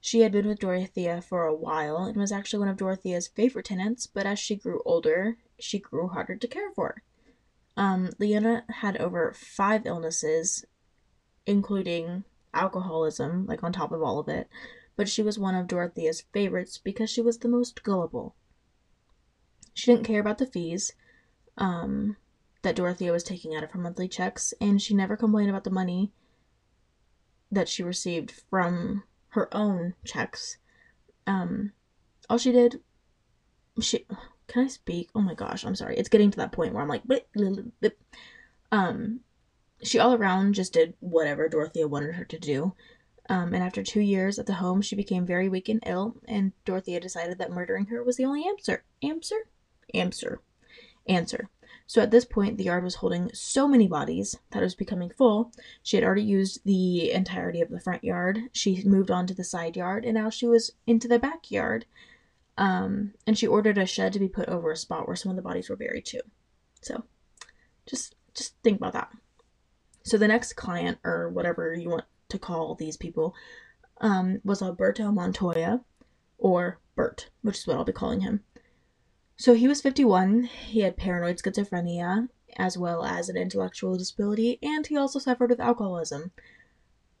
She 0.00 0.20
had 0.20 0.32
been 0.32 0.46
with 0.46 0.58
Dorothea 0.58 1.22
for 1.22 1.44
a 1.44 1.54
while 1.54 2.04
and 2.04 2.16
was 2.16 2.32
actually 2.32 2.58
one 2.58 2.68
of 2.68 2.76
Dorothea's 2.76 3.28
favorite 3.28 3.66
tenants, 3.66 4.06
but 4.06 4.26
as 4.26 4.38
she 4.38 4.56
grew 4.56 4.82
older, 4.84 5.36
she 5.58 5.78
grew 5.78 6.08
harder 6.08 6.36
to 6.36 6.48
care 6.48 6.70
for. 6.70 7.02
Um, 7.76 8.10
Leona 8.18 8.64
had 8.68 8.96
over 8.96 9.32
five 9.32 9.86
illnesses, 9.86 10.64
including 11.50 12.24
alcoholism, 12.54 13.46
like 13.46 13.62
on 13.62 13.72
top 13.72 13.92
of 13.92 14.02
all 14.02 14.18
of 14.18 14.28
it, 14.28 14.48
but 14.96 15.08
she 15.08 15.22
was 15.22 15.38
one 15.38 15.54
of 15.54 15.66
Dorothea's 15.66 16.24
favorites 16.32 16.78
because 16.78 17.10
she 17.10 17.20
was 17.20 17.38
the 17.38 17.48
most 17.48 17.82
gullible. 17.82 18.34
She 19.74 19.90
didn't 19.90 20.06
care 20.06 20.20
about 20.20 20.38
the 20.38 20.46
fees. 20.46 20.92
Um, 21.58 22.16
that 22.62 22.76
Dorothea 22.76 23.12
was 23.12 23.22
taking 23.22 23.54
out 23.54 23.64
of 23.64 23.70
her 23.72 23.78
monthly 23.78 24.08
checks, 24.08 24.52
and 24.60 24.80
she 24.80 24.94
never 24.94 25.16
complained 25.16 25.50
about 25.50 25.64
the 25.64 25.70
money 25.70 26.12
that 27.50 27.68
she 27.68 27.82
received 27.82 28.30
from 28.50 29.02
her 29.28 29.54
own 29.54 29.94
checks. 30.04 30.58
Um, 31.26 31.72
all 32.28 32.38
she 32.38 32.52
did, 32.52 32.80
she 33.80 34.06
can 34.46 34.64
I 34.64 34.66
speak? 34.68 35.10
Oh 35.14 35.20
my 35.20 35.34
gosh, 35.34 35.64
I'm 35.64 35.74
sorry. 35.74 35.96
It's 35.96 36.08
getting 36.08 36.30
to 36.32 36.36
that 36.38 36.52
point 36.52 36.74
where 36.74 36.82
I'm 36.82 36.88
like, 36.88 37.02
um, 38.72 39.20
she 39.82 39.98
all 39.98 40.14
around 40.14 40.54
just 40.54 40.72
did 40.72 40.94
whatever 41.00 41.48
Dorothea 41.48 41.88
wanted 41.88 42.14
her 42.14 42.24
to 42.24 42.38
do. 42.38 42.74
Um, 43.28 43.54
and 43.54 43.62
after 43.62 43.82
two 43.82 44.00
years 44.00 44.38
at 44.38 44.46
the 44.46 44.54
home, 44.54 44.82
she 44.82 44.96
became 44.96 45.24
very 45.24 45.48
weak 45.48 45.68
and 45.68 45.82
ill, 45.86 46.16
and 46.26 46.52
Dorothea 46.64 46.98
decided 46.98 47.38
that 47.38 47.52
murdering 47.52 47.86
her 47.86 48.02
was 48.02 48.16
the 48.16 48.24
only 48.24 48.44
answer. 48.46 48.82
Answer? 49.02 49.46
Answer. 49.94 50.40
Answer. 51.06 51.48
So 51.86 52.00
at 52.02 52.10
this 52.10 52.24
point, 52.24 52.56
the 52.56 52.64
yard 52.64 52.84
was 52.84 52.96
holding 52.96 53.30
so 53.32 53.66
many 53.66 53.88
bodies 53.88 54.36
that 54.50 54.60
it 54.60 54.64
was 54.64 54.74
becoming 54.74 55.10
full. 55.10 55.52
She 55.82 55.96
had 55.96 56.04
already 56.04 56.22
used 56.22 56.64
the 56.64 57.10
entirety 57.12 57.60
of 57.60 57.68
the 57.68 57.80
front 57.80 58.04
yard. 58.04 58.48
She 58.52 58.84
moved 58.84 59.10
on 59.10 59.26
to 59.26 59.34
the 59.34 59.44
side 59.44 59.76
yard, 59.76 60.04
and 60.04 60.14
now 60.14 60.30
she 60.30 60.46
was 60.46 60.72
into 60.86 61.08
the 61.08 61.18
backyard. 61.18 61.86
Um, 62.56 63.14
and 63.26 63.38
she 63.38 63.46
ordered 63.46 63.78
a 63.78 63.86
shed 63.86 64.12
to 64.12 64.18
be 64.18 64.28
put 64.28 64.48
over 64.48 64.70
a 64.70 64.76
spot 64.76 65.06
where 65.06 65.16
some 65.16 65.30
of 65.30 65.36
the 65.36 65.42
bodies 65.42 65.68
were 65.68 65.76
buried 65.76 66.04
too. 66.04 66.20
So, 66.82 67.04
just 67.86 68.14
just 68.34 68.54
think 68.62 68.78
about 68.78 68.92
that. 68.92 69.10
So 70.10 70.18
the 70.18 70.26
next 70.26 70.54
client, 70.54 70.98
or 71.04 71.28
whatever 71.28 71.72
you 71.72 71.88
want 71.88 72.04
to 72.30 72.38
call 72.40 72.74
these 72.74 72.96
people, 72.96 73.32
um, 74.00 74.40
was 74.42 74.60
Alberto 74.60 75.12
Montoya, 75.12 75.82
or 76.36 76.80
Bert, 76.96 77.30
which 77.42 77.58
is 77.58 77.66
what 77.68 77.76
I'll 77.76 77.84
be 77.84 77.92
calling 77.92 78.22
him. 78.22 78.42
So 79.36 79.54
he 79.54 79.68
was 79.68 79.80
51. 79.80 80.42
He 80.66 80.80
had 80.80 80.96
paranoid 80.96 81.36
schizophrenia, 81.36 82.28
as 82.56 82.76
well 82.76 83.04
as 83.04 83.28
an 83.28 83.36
intellectual 83.36 83.96
disability, 83.96 84.58
and 84.64 84.84
he 84.84 84.96
also 84.96 85.20
suffered 85.20 85.50
with 85.50 85.60
alcoholism. 85.60 86.32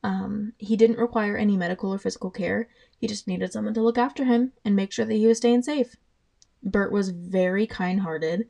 Um, 0.02 0.54
he 0.58 0.76
didn't 0.76 0.98
require 0.98 1.36
any 1.36 1.56
medical 1.56 1.94
or 1.94 1.98
physical 1.98 2.32
care. 2.32 2.68
He 2.98 3.06
just 3.06 3.28
needed 3.28 3.52
someone 3.52 3.74
to 3.74 3.82
look 3.82 3.98
after 3.98 4.24
him 4.24 4.52
and 4.64 4.74
make 4.74 4.90
sure 4.90 5.04
that 5.04 5.14
he 5.14 5.28
was 5.28 5.36
staying 5.36 5.62
safe. 5.62 5.94
Bert 6.60 6.90
was 6.90 7.10
very 7.10 7.68
kind 7.68 8.00
hearted. 8.00 8.48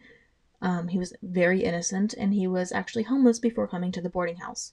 Um, 0.62 0.88
he 0.88 0.98
was 0.98 1.14
very 1.22 1.62
innocent, 1.64 2.14
and 2.14 2.34
he 2.34 2.46
was 2.46 2.72
actually 2.72 3.04
homeless 3.04 3.38
before 3.38 3.66
coming 3.66 3.92
to 3.92 4.00
the 4.00 4.10
boarding 4.10 4.36
house. 4.36 4.72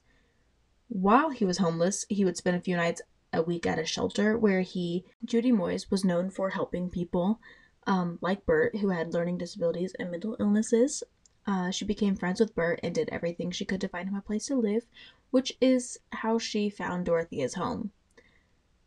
While 0.88 1.30
he 1.30 1.44
was 1.44 1.58
homeless, 1.58 2.04
he 2.08 2.24
would 2.24 2.36
spend 2.36 2.56
a 2.56 2.60
few 2.60 2.76
nights 2.76 3.02
a 3.32 3.42
week 3.42 3.66
at 3.66 3.78
a 3.78 3.84
shelter 3.84 4.38
where 4.38 4.62
he, 4.62 5.04
Judy 5.24 5.52
Moise, 5.52 5.90
was 5.90 6.04
known 6.04 6.30
for 6.30 6.50
helping 6.50 6.88
people 6.90 7.40
um, 7.86 8.18
like 8.20 8.44
Bert, 8.46 8.76
who 8.76 8.88
had 8.90 9.12
learning 9.14 9.38
disabilities 9.38 9.94
and 9.98 10.10
mental 10.10 10.36
illnesses. 10.40 11.02
uh, 11.48 11.70
she 11.70 11.86
became 11.86 12.14
friends 12.14 12.40
with 12.40 12.54
Bert 12.54 12.78
and 12.82 12.94
did 12.94 13.08
everything 13.08 13.50
she 13.50 13.64
could 13.64 13.80
to 13.80 13.88
find 13.88 14.06
him 14.06 14.14
a 14.14 14.20
place 14.20 14.46
to 14.46 14.56
live, 14.56 14.86
which 15.30 15.56
is 15.62 15.98
how 16.12 16.38
she 16.38 16.68
found 16.68 17.06
Dorothea's 17.06 17.54
home. 17.54 17.90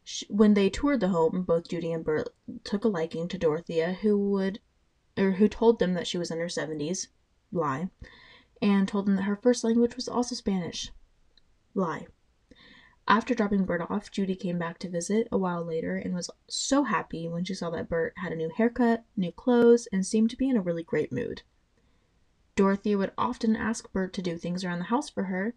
She, 0.04 0.28
when 0.30 0.54
they 0.54 0.70
toured 0.70 1.00
the 1.00 1.08
home, 1.08 1.42
both 1.42 1.70
Judy 1.70 1.92
and 1.92 2.06
Bert 2.06 2.30
took 2.64 2.86
a 2.86 2.88
liking 2.88 3.28
to 3.30 3.40
Dorothea, 3.40 3.94
who 3.94 4.16
would, 4.30 4.60
or 5.18 5.32
who 5.32 5.48
told 5.48 5.80
them 5.80 5.94
that 5.94 6.08
she 6.08 6.18
was 6.18 6.32
in 6.32 6.40
her 6.40 6.50
seventies, 6.50 7.08
lie, 7.52 7.90
and 8.62 8.88
told 8.88 9.06
them 9.06 9.16
that 9.16 9.24
her 9.24 9.36
first 9.36 9.64
language 9.64 9.96
was 9.96 10.08
also 10.08 10.36
Spanish, 10.36 10.92
lie. 11.74 12.08
After 13.08 13.34
dropping 13.34 13.66
Bert 13.66 13.82
off, 13.90 14.12
Judy 14.12 14.36
came 14.36 14.60
back 14.60 14.78
to 14.80 14.90
visit 14.90 15.28
a 15.32 15.38
while 15.38 15.66
later 15.66 15.98
and 15.98 16.14
was 16.14 16.30
so 16.48 16.84
happy 16.84 17.28
when 17.28 17.44
she 17.44 17.54
saw 17.54 17.70
that 17.72 17.90
Bert 17.90 18.14
had 18.18 18.32
a 18.32 18.36
new 18.36 18.50
haircut, 18.50 19.04
new 19.18 19.32
clothes, 19.32 19.88
and 19.92 20.06
seemed 20.06 20.30
to 20.30 20.38
be 20.38 20.50
in 20.50 20.56
a 20.56 20.62
really 20.62 20.84
great 20.84 21.12
mood. 21.12 21.42
Dorothea 22.56 22.98
would 22.98 23.12
often 23.18 23.56
ask 23.56 23.92
Bert 23.92 24.14
to 24.14 24.22
do 24.22 24.38
things 24.38 24.64
around 24.64 24.80
the 24.80 24.86
house 24.86 25.10
for 25.10 25.24
her, 25.24 25.56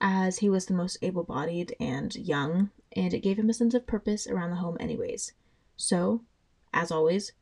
as 0.00 0.38
he 0.38 0.50
was 0.50 0.66
the 0.66 0.74
most 0.74 0.98
able 1.00 1.24
bodied 1.24 1.74
and 1.80 2.14
young, 2.14 2.70
and 2.92 3.14
it 3.14 3.20
gave 3.20 3.38
him 3.38 3.48
a 3.48 3.54
sense 3.54 3.72
of 3.72 3.86
purpose 3.86 4.26
around 4.26 4.50
the 4.50 4.56
home, 4.56 4.76
anyways. 4.78 5.32
So, 5.76 6.22
as 6.72 6.90
always, 6.90 7.32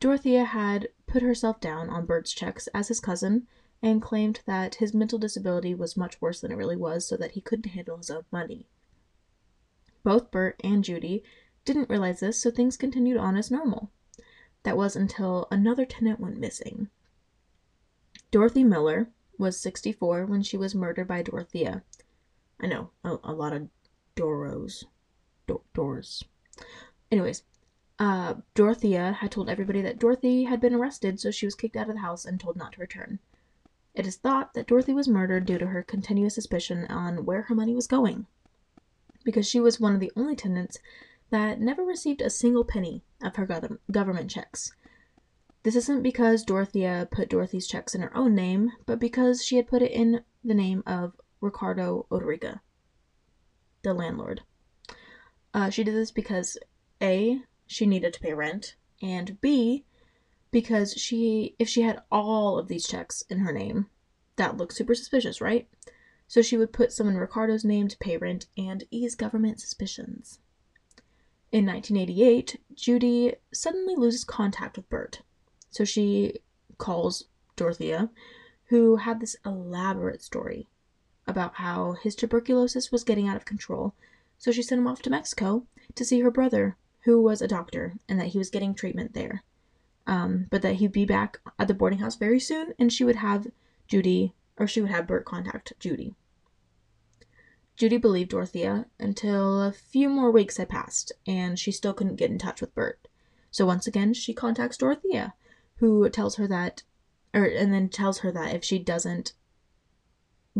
Dorothea 0.00 0.44
had 0.44 0.88
put 1.06 1.22
herself 1.22 1.60
down 1.60 1.88
on 1.88 2.06
Bert's 2.06 2.32
checks 2.32 2.66
as 2.68 2.88
his 2.88 3.00
cousin 3.00 3.46
and 3.82 4.02
claimed 4.02 4.40
that 4.46 4.76
his 4.76 4.94
mental 4.94 5.18
disability 5.18 5.74
was 5.74 5.96
much 5.96 6.20
worse 6.20 6.40
than 6.40 6.50
it 6.50 6.56
really 6.56 6.76
was, 6.76 7.06
so 7.06 7.16
that 7.16 7.32
he 7.32 7.40
couldn't 7.40 7.72
handle 7.72 7.96
his 7.96 8.10
own 8.10 8.24
money. 8.30 8.66
Both 10.02 10.30
Bert 10.30 10.60
and 10.64 10.84
Judy 10.84 11.22
didn't 11.64 11.90
realize 11.90 12.20
this, 12.20 12.40
so 12.40 12.50
things 12.50 12.76
continued 12.76 13.16
on 13.16 13.36
as 13.36 13.50
normal. 13.50 13.90
That 14.62 14.76
was 14.76 14.96
until 14.96 15.46
another 15.50 15.84
tenant 15.84 16.20
went 16.20 16.38
missing. 16.38 16.88
Dorothy 18.30 18.64
Miller 18.64 19.10
was 19.38 19.58
64 19.58 20.26
when 20.26 20.42
she 20.42 20.56
was 20.56 20.74
murdered 20.74 21.08
by 21.08 21.22
Dorothea. 21.22 21.82
I 22.60 22.66
know, 22.66 22.90
a, 23.04 23.18
a 23.24 23.32
lot 23.32 23.52
of 23.52 23.68
Doros. 24.16 24.84
Do- 25.46 25.62
doors. 25.74 26.24
Anyways, 27.10 27.42
uh, 27.98 28.34
Dorothea 28.54 29.12
had 29.12 29.30
told 29.30 29.48
everybody 29.48 29.80
that 29.82 29.98
Dorothy 29.98 30.44
had 30.44 30.60
been 30.60 30.74
arrested, 30.74 31.20
so 31.20 31.30
she 31.30 31.46
was 31.46 31.54
kicked 31.54 31.76
out 31.76 31.88
of 31.88 31.94
the 31.94 32.00
house 32.00 32.24
and 32.24 32.40
told 32.40 32.56
not 32.56 32.72
to 32.72 32.80
return. 32.80 33.20
It 33.94 34.06
is 34.06 34.16
thought 34.16 34.54
that 34.54 34.66
Dorothy 34.66 34.92
was 34.92 35.06
murdered 35.06 35.46
due 35.46 35.58
to 35.58 35.68
her 35.68 35.82
continuous 35.82 36.34
suspicion 36.34 36.86
on 36.86 37.24
where 37.24 37.42
her 37.42 37.54
money 37.54 37.74
was 37.74 37.86
going, 37.86 38.26
because 39.24 39.48
she 39.48 39.60
was 39.60 39.78
one 39.78 39.94
of 39.94 40.00
the 40.00 40.12
only 40.16 40.34
tenants 40.34 40.78
that 41.30 41.60
never 41.60 41.84
received 41.84 42.20
a 42.20 42.30
single 42.30 42.64
penny 42.64 43.02
of 43.22 43.36
her 43.36 43.78
government 43.90 44.30
checks. 44.30 44.74
This 45.62 45.76
isn't 45.76 46.02
because 46.02 46.44
Dorothea 46.44 47.08
put 47.10 47.30
Dorothy's 47.30 47.66
checks 47.66 47.94
in 47.94 48.02
her 48.02 48.14
own 48.16 48.34
name, 48.34 48.72
but 48.84 48.98
because 48.98 49.44
she 49.44 49.56
had 49.56 49.66
put 49.66 49.82
it 49.82 49.92
in 49.92 50.22
the 50.42 50.54
name 50.54 50.82
of 50.86 51.14
Ricardo 51.40 52.06
Odorica, 52.10 52.60
the 53.82 53.94
landlord. 53.94 54.42
Uh, 55.54 55.70
she 55.70 55.84
did 55.84 55.94
this 55.94 56.10
because 56.10 56.58
A, 57.00 57.40
she 57.66 57.86
needed 57.86 58.12
to 58.14 58.20
pay 58.20 58.34
rent, 58.34 58.76
and 59.00 59.40
B, 59.40 59.84
because 60.50 60.94
she 60.94 61.54
if 61.58 61.68
she 61.68 61.82
had 61.82 62.02
all 62.10 62.58
of 62.58 62.68
these 62.68 62.86
checks 62.86 63.22
in 63.28 63.40
her 63.40 63.52
name, 63.52 63.86
that 64.36 64.56
looks 64.56 64.76
super 64.76 64.94
suspicious, 64.94 65.40
right? 65.40 65.68
So 66.26 66.42
she 66.42 66.56
would 66.56 66.72
put 66.72 66.92
some 66.92 67.08
in 67.08 67.16
Ricardo's 67.16 67.64
name 67.64 67.88
to 67.88 67.98
pay 67.98 68.16
rent 68.16 68.46
and 68.56 68.84
ease 68.90 69.14
government 69.14 69.60
suspicions. 69.60 70.38
In 71.52 71.66
1988, 71.66 72.60
Judy 72.74 73.34
suddenly 73.52 73.94
loses 73.94 74.24
contact 74.24 74.76
with 74.76 74.88
Bert. 74.88 75.22
So 75.70 75.84
she 75.84 76.40
calls 76.78 77.26
Dorothea, 77.56 78.10
who 78.66 78.96
had 78.96 79.20
this 79.20 79.36
elaborate 79.44 80.22
story 80.22 80.68
about 81.26 81.54
how 81.56 81.92
his 81.92 82.14
tuberculosis 82.14 82.90
was 82.90 83.04
getting 83.04 83.28
out 83.28 83.36
of 83.36 83.44
control. 83.44 83.94
So 84.38 84.50
she 84.50 84.62
sent 84.62 84.80
him 84.80 84.86
off 84.86 85.02
to 85.02 85.10
Mexico 85.10 85.66
to 85.94 86.04
see 86.04 86.20
her 86.20 86.30
brother, 86.30 86.76
who 87.04 87.20
was 87.20 87.42
a 87.42 87.48
doctor, 87.48 87.94
and 88.08 88.18
that 88.18 88.28
he 88.28 88.38
was 88.38 88.50
getting 88.50 88.74
treatment 88.74 89.14
there. 89.14 89.42
Um, 90.06 90.46
but 90.50 90.62
that 90.62 90.74
he'd 90.74 90.92
be 90.92 91.04
back 91.04 91.38
at 91.58 91.68
the 91.68 91.74
boarding 91.74 91.98
house 91.98 92.16
very 92.16 92.40
soon, 92.40 92.74
and 92.78 92.92
she 92.92 93.04
would 93.04 93.16
have 93.16 93.46
Judy, 93.88 94.34
or 94.56 94.66
she 94.66 94.80
would 94.80 94.90
have 94.90 95.06
Bert 95.06 95.24
contact 95.24 95.72
Judy. 95.78 96.14
Judy 97.76 97.96
believed 97.96 98.30
Dorothea 98.30 98.86
until 98.98 99.62
a 99.62 99.72
few 99.72 100.08
more 100.08 100.30
weeks 100.30 100.58
had 100.58 100.68
passed, 100.68 101.12
and 101.26 101.58
she 101.58 101.72
still 101.72 101.92
couldn't 101.92 102.16
get 102.16 102.30
in 102.30 102.38
touch 102.38 102.60
with 102.60 102.74
Bert. 102.74 103.08
So 103.50 103.66
once 103.66 103.86
again, 103.86 104.14
she 104.14 104.32
contacts 104.32 104.76
Dorothea, 104.76 105.34
who 105.76 106.08
tells 106.08 106.36
her 106.36 106.46
that, 106.46 106.82
or 107.34 107.44
and 107.44 107.72
then 107.72 107.88
tells 107.88 108.18
her 108.18 108.30
that 108.32 108.54
if 108.54 108.64
she 108.64 108.78
doesn't 108.78 109.32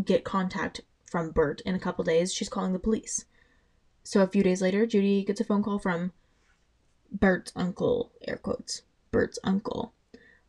get 0.03 0.23
contact 0.23 0.81
from 1.05 1.31
Bert 1.31 1.61
in 1.61 1.73
a 1.73 1.79
couple 1.79 2.03
days, 2.03 2.33
she's 2.33 2.49
calling 2.49 2.73
the 2.73 2.79
police. 2.79 3.25
So 4.03 4.21
a 4.21 4.27
few 4.27 4.43
days 4.43 4.61
later, 4.61 4.85
Judy 4.85 5.23
gets 5.23 5.39
a 5.39 5.45
phone 5.45 5.63
call 5.63 5.79
from 5.79 6.11
Bert's 7.11 7.51
uncle, 7.55 8.11
air 8.27 8.37
quotes, 8.37 8.81
Bert's 9.11 9.39
uncle. 9.43 9.93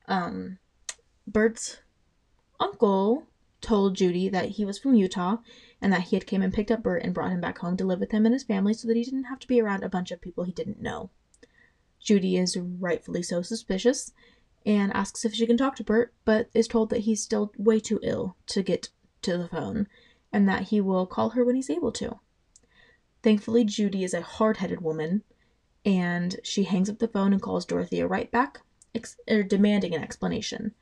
Um, 0.08 0.58
Bert's 1.26 1.78
uncle 2.60 3.26
told 3.60 3.96
Judy 3.96 4.28
that 4.28 4.50
he 4.50 4.64
was 4.64 4.78
from 4.78 4.94
Utah 4.94 5.38
and 5.80 5.92
that 5.92 6.02
he 6.02 6.16
had 6.16 6.26
came 6.26 6.42
and 6.42 6.52
picked 6.52 6.70
up 6.70 6.82
Bert 6.82 7.02
and 7.02 7.14
brought 7.14 7.32
him 7.32 7.40
back 7.40 7.58
home 7.58 7.76
to 7.76 7.84
live 7.84 8.00
with 8.00 8.12
him 8.12 8.24
and 8.24 8.32
his 8.32 8.44
family 8.44 8.74
so 8.74 8.86
that 8.88 8.96
he 8.96 9.04
didn't 9.04 9.24
have 9.24 9.40
to 9.40 9.48
be 9.48 9.60
around 9.60 9.82
a 9.82 9.88
bunch 9.88 10.10
of 10.10 10.20
people 10.20 10.44
he 10.44 10.52
didn't 10.52 10.80
know. 10.80 11.10
Judy 11.98 12.36
is 12.36 12.56
rightfully 12.56 13.22
so 13.22 13.42
suspicious 13.42 14.12
and 14.64 14.92
asks 14.94 15.24
if 15.24 15.34
she 15.34 15.46
can 15.46 15.56
talk 15.56 15.76
to 15.76 15.84
Bert, 15.84 16.12
but 16.24 16.48
is 16.54 16.68
told 16.68 16.90
that 16.90 17.00
he's 17.00 17.22
still 17.22 17.52
way 17.56 17.80
too 17.80 18.00
ill 18.02 18.36
to 18.46 18.62
get 18.62 18.90
to 19.22 19.36
the 19.36 19.48
phone 19.48 19.88
and 20.32 20.48
that 20.48 20.64
he 20.64 20.80
will 20.80 21.06
call 21.06 21.30
her 21.30 21.44
when 21.44 21.56
he's 21.56 21.70
able 21.70 21.92
to. 21.92 22.20
Thankfully, 23.22 23.64
Judy 23.64 24.04
is 24.04 24.14
a 24.14 24.20
hard 24.20 24.58
headed 24.58 24.80
woman 24.80 25.24
and 25.86 26.40
she 26.42 26.64
hangs 26.64 26.90
up 26.90 26.98
the 26.98 27.06
phone 27.06 27.32
and 27.32 27.40
calls 27.40 27.64
Dorothea 27.64 28.08
right 28.08 28.28
back, 28.32 28.60
ex- 28.92 29.16
er, 29.30 29.44
demanding 29.44 29.94
an 29.94 30.02
explanation. 30.02 30.74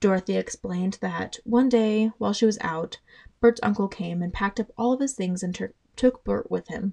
Dorothea 0.00 0.40
explained 0.40 0.98
that 1.00 1.38
one 1.44 1.68
day, 1.68 2.10
while 2.18 2.32
she 2.32 2.44
was 2.44 2.58
out, 2.60 2.98
Bert's 3.40 3.60
uncle 3.62 3.86
came 3.86 4.22
and 4.22 4.32
packed 4.32 4.58
up 4.58 4.72
all 4.76 4.92
of 4.92 5.00
his 5.00 5.14
things 5.14 5.44
and 5.44 5.54
ter- 5.54 5.72
took 5.94 6.24
Bert 6.24 6.50
with 6.50 6.66
him, 6.66 6.92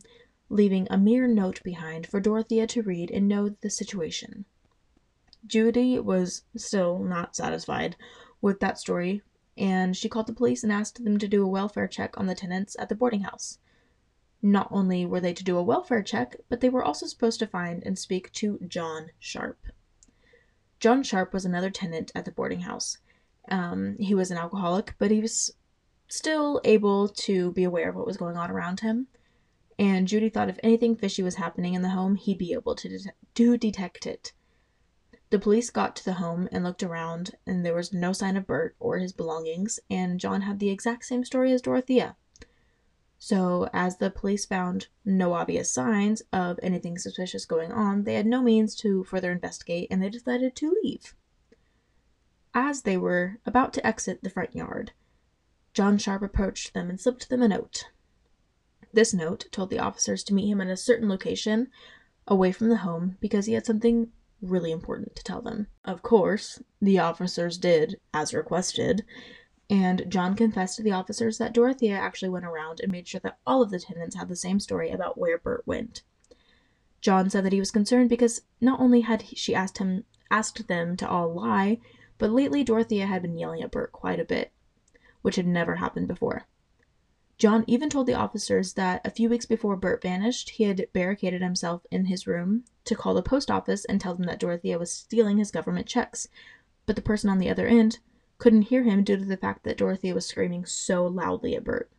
leaving 0.49 0.85
a 0.91 0.99
mere 0.99 1.27
note 1.27 1.63
behind 1.63 2.05
for 2.05 2.19
Dorothea 2.19 2.67
to 2.67 2.83
read 2.83 3.09
and 3.09 3.27
know 3.27 3.49
the 3.49 3.71
situation. 3.71 4.45
Judy 5.47 5.97
was 5.97 6.43
still 6.55 6.99
not 6.99 7.35
satisfied 7.35 7.95
with 8.39 8.59
that 8.59 8.77
story, 8.77 9.23
and 9.57 9.97
she 9.97 10.07
called 10.07 10.27
the 10.27 10.33
police 10.33 10.61
and 10.63 10.71
asked 10.71 11.03
them 11.03 11.17
to 11.17 11.27
do 11.27 11.43
a 11.43 11.47
welfare 11.47 11.87
check 11.87 12.19
on 12.19 12.27
the 12.27 12.35
tenants 12.35 12.75
at 12.77 12.87
the 12.87 12.95
boarding 12.95 13.21
house. 13.21 13.57
Not 14.41 14.67
only 14.71 15.05
were 15.05 15.19
they 15.19 15.33
to 15.33 15.43
do 15.43 15.57
a 15.57 15.63
welfare 15.63 16.01
check, 16.01 16.35
but 16.49 16.61
they 16.61 16.69
were 16.69 16.83
also 16.83 17.05
supposed 17.05 17.39
to 17.39 17.47
find 17.47 17.83
and 17.85 17.97
speak 17.97 18.31
to 18.33 18.59
John 18.67 19.11
Sharp. 19.19 19.57
John 20.79 21.03
Sharp 21.03 21.33
was 21.33 21.45
another 21.45 21.69
tenant 21.69 22.11
at 22.15 22.25
the 22.25 22.31
boarding 22.31 22.61
house. 22.61 22.97
Um, 23.49 23.97
he 23.99 24.15
was 24.15 24.31
an 24.31 24.37
alcoholic, 24.37 24.95
but 24.97 25.11
he 25.11 25.21
was 25.21 25.53
still 26.07 26.59
able 26.63 27.07
to 27.07 27.51
be 27.51 27.63
aware 27.63 27.89
of 27.89 27.95
what 27.95 28.07
was 28.07 28.17
going 28.17 28.35
on 28.35 28.49
around 28.49 28.79
him. 28.79 29.07
And 29.77 30.07
Judy 30.07 30.29
thought 30.29 30.49
if 30.49 30.59
anything 30.63 30.95
fishy 30.95 31.23
was 31.23 31.35
happening 31.35 31.73
in 31.73 31.81
the 31.81 31.89
home, 31.89 32.15
he'd 32.15 32.37
be 32.37 32.53
able 32.53 32.75
to, 32.75 32.89
det- 32.89 33.15
to 33.35 33.57
detect 33.57 34.05
it. 34.05 34.33
The 35.29 35.39
police 35.39 35.69
got 35.69 35.95
to 35.95 36.05
the 36.05 36.13
home 36.15 36.49
and 36.51 36.63
looked 36.63 36.83
around, 36.83 37.35
and 37.47 37.65
there 37.65 37.73
was 37.73 37.93
no 37.93 38.11
sign 38.11 38.35
of 38.35 38.45
Bert 38.45 38.75
or 38.79 38.97
his 38.97 39.13
belongings, 39.13 39.79
and 39.89 40.19
John 40.19 40.41
had 40.41 40.59
the 40.59 40.69
exact 40.69 41.05
same 41.05 41.23
story 41.23 41.53
as 41.53 41.61
Dorothea. 41.61 42.17
So, 43.23 43.69
as 43.71 43.97
the 43.97 44.09
police 44.09 44.47
found 44.47 44.87
no 45.05 45.33
obvious 45.33 45.71
signs 45.71 46.23
of 46.33 46.59
anything 46.63 46.97
suspicious 46.97 47.45
going 47.45 47.71
on, 47.71 48.03
they 48.03 48.15
had 48.15 48.25
no 48.25 48.41
means 48.41 48.75
to 48.77 49.03
further 49.03 49.31
investigate 49.31 49.89
and 49.91 50.01
they 50.01 50.09
decided 50.09 50.55
to 50.55 50.75
leave. 50.81 51.13
As 52.55 52.81
they 52.81 52.97
were 52.97 53.37
about 53.45 53.73
to 53.73 53.85
exit 53.85 54.23
the 54.23 54.31
front 54.31 54.55
yard, 54.55 54.93
John 55.71 55.99
Sharp 55.99 56.23
approached 56.23 56.73
them 56.73 56.89
and 56.89 56.99
slipped 56.99 57.29
them 57.29 57.43
a 57.43 57.47
note. 57.47 57.91
This 58.91 59.13
note 59.13 59.45
told 59.51 59.69
the 59.69 59.77
officers 59.77 60.23
to 60.23 60.33
meet 60.33 60.49
him 60.49 60.59
at 60.59 60.67
a 60.67 60.75
certain 60.75 61.07
location 61.07 61.69
away 62.27 62.51
from 62.51 62.69
the 62.69 62.77
home 62.77 63.17
because 63.21 63.45
he 63.45 63.53
had 63.53 63.67
something 63.67 64.11
really 64.41 64.71
important 64.71 65.15
to 65.15 65.23
tell 65.23 65.43
them. 65.43 65.67
Of 65.85 66.01
course, 66.01 66.63
the 66.81 66.97
officers 66.97 67.59
did 67.59 67.99
as 68.15 68.33
requested, 68.33 69.05
and 69.71 70.03
John 70.09 70.35
confessed 70.35 70.75
to 70.75 70.83
the 70.83 70.91
officers 70.91 71.37
that 71.37 71.53
Dorothea 71.53 71.95
actually 71.95 72.27
went 72.27 72.43
around 72.43 72.81
and 72.81 72.91
made 72.91 73.07
sure 73.07 73.21
that 73.21 73.39
all 73.47 73.61
of 73.61 73.71
the 73.71 73.79
tenants 73.79 74.17
had 74.17 74.27
the 74.27 74.35
same 74.35 74.59
story 74.59 74.91
about 74.91 75.17
where 75.17 75.37
Bert 75.37 75.65
went. 75.65 76.03
John 76.99 77.29
said 77.29 77.45
that 77.45 77.53
he 77.53 77.59
was 77.59 77.71
concerned 77.71 78.09
because 78.09 78.41
not 78.59 78.81
only 78.81 79.01
had 79.01 79.23
she 79.33 79.55
asked 79.55 79.77
him 79.77 80.03
asked 80.29 80.67
them 80.67 80.97
to 80.97 81.09
all 81.09 81.33
lie, 81.33 81.79
but 82.17 82.31
lately 82.31 82.65
Dorothea 82.65 83.05
had 83.05 83.21
been 83.21 83.37
yelling 83.37 83.61
at 83.61 83.71
Bert 83.71 83.93
quite 83.93 84.19
a 84.19 84.25
bit, 84.25 84.51
which 85.21 85.37
had 85.37 85.47
never 85.47 85.77
happened 85.77 86.09
before. 86.09 86.47
John 87.37 87.63
even 87.65 87.89
told 87.89 88.07
the 88.07 88.13
officers 88.13 88.73
that 88.73 89.01
a 89.05 89.09
few 89.09 89.29
weeks 89.29 89.45
before 89.45 89.77
Bert 89.77 90.01
vanished, 90.01 90.51
he 90.51 90.65
had 90.65 90.85
barricaded 90.91 91.41
himself 91.41 91.85
in 91.89 92.05
his 92.05 92.27
room 92.27 92.65
to 92.83 92.95
call 92.95 93.13
the 93.13 93.23
post 93.23 93.49
office 93.49 93.85
and 93.85 94.01
tell 94.01 94.15
them 94.15 94.25
that 94.25 94.39
Dorothea 94.39 94.77
was 94.77 94.91
stealing 94.91 95.37
his 95.37 95.49
government 95.49 95.87
checks. 95.87 96.27
But 96.85 96.97
the 96.97 97.01
person 97.01 97.29
on 97.29 97.39
the 97.39 97.49
other 97.49 97.67
end 97.67 97.99
couldn't 98.41 98.63
hear 98.63 98.81
him 98.81 99.03
due 99.03 99.17
to 99.17 99.23
the 99.23 99.37
fact 99.37 99.63
that 99.63 99.77
Dorothea 99.77 100.15
was 100.15 100.25
screaming 100.25 100.65
so 100.65 101.05
loudly 101.05 101.55
at 101.55 101.63
Bert. 101.63 101.91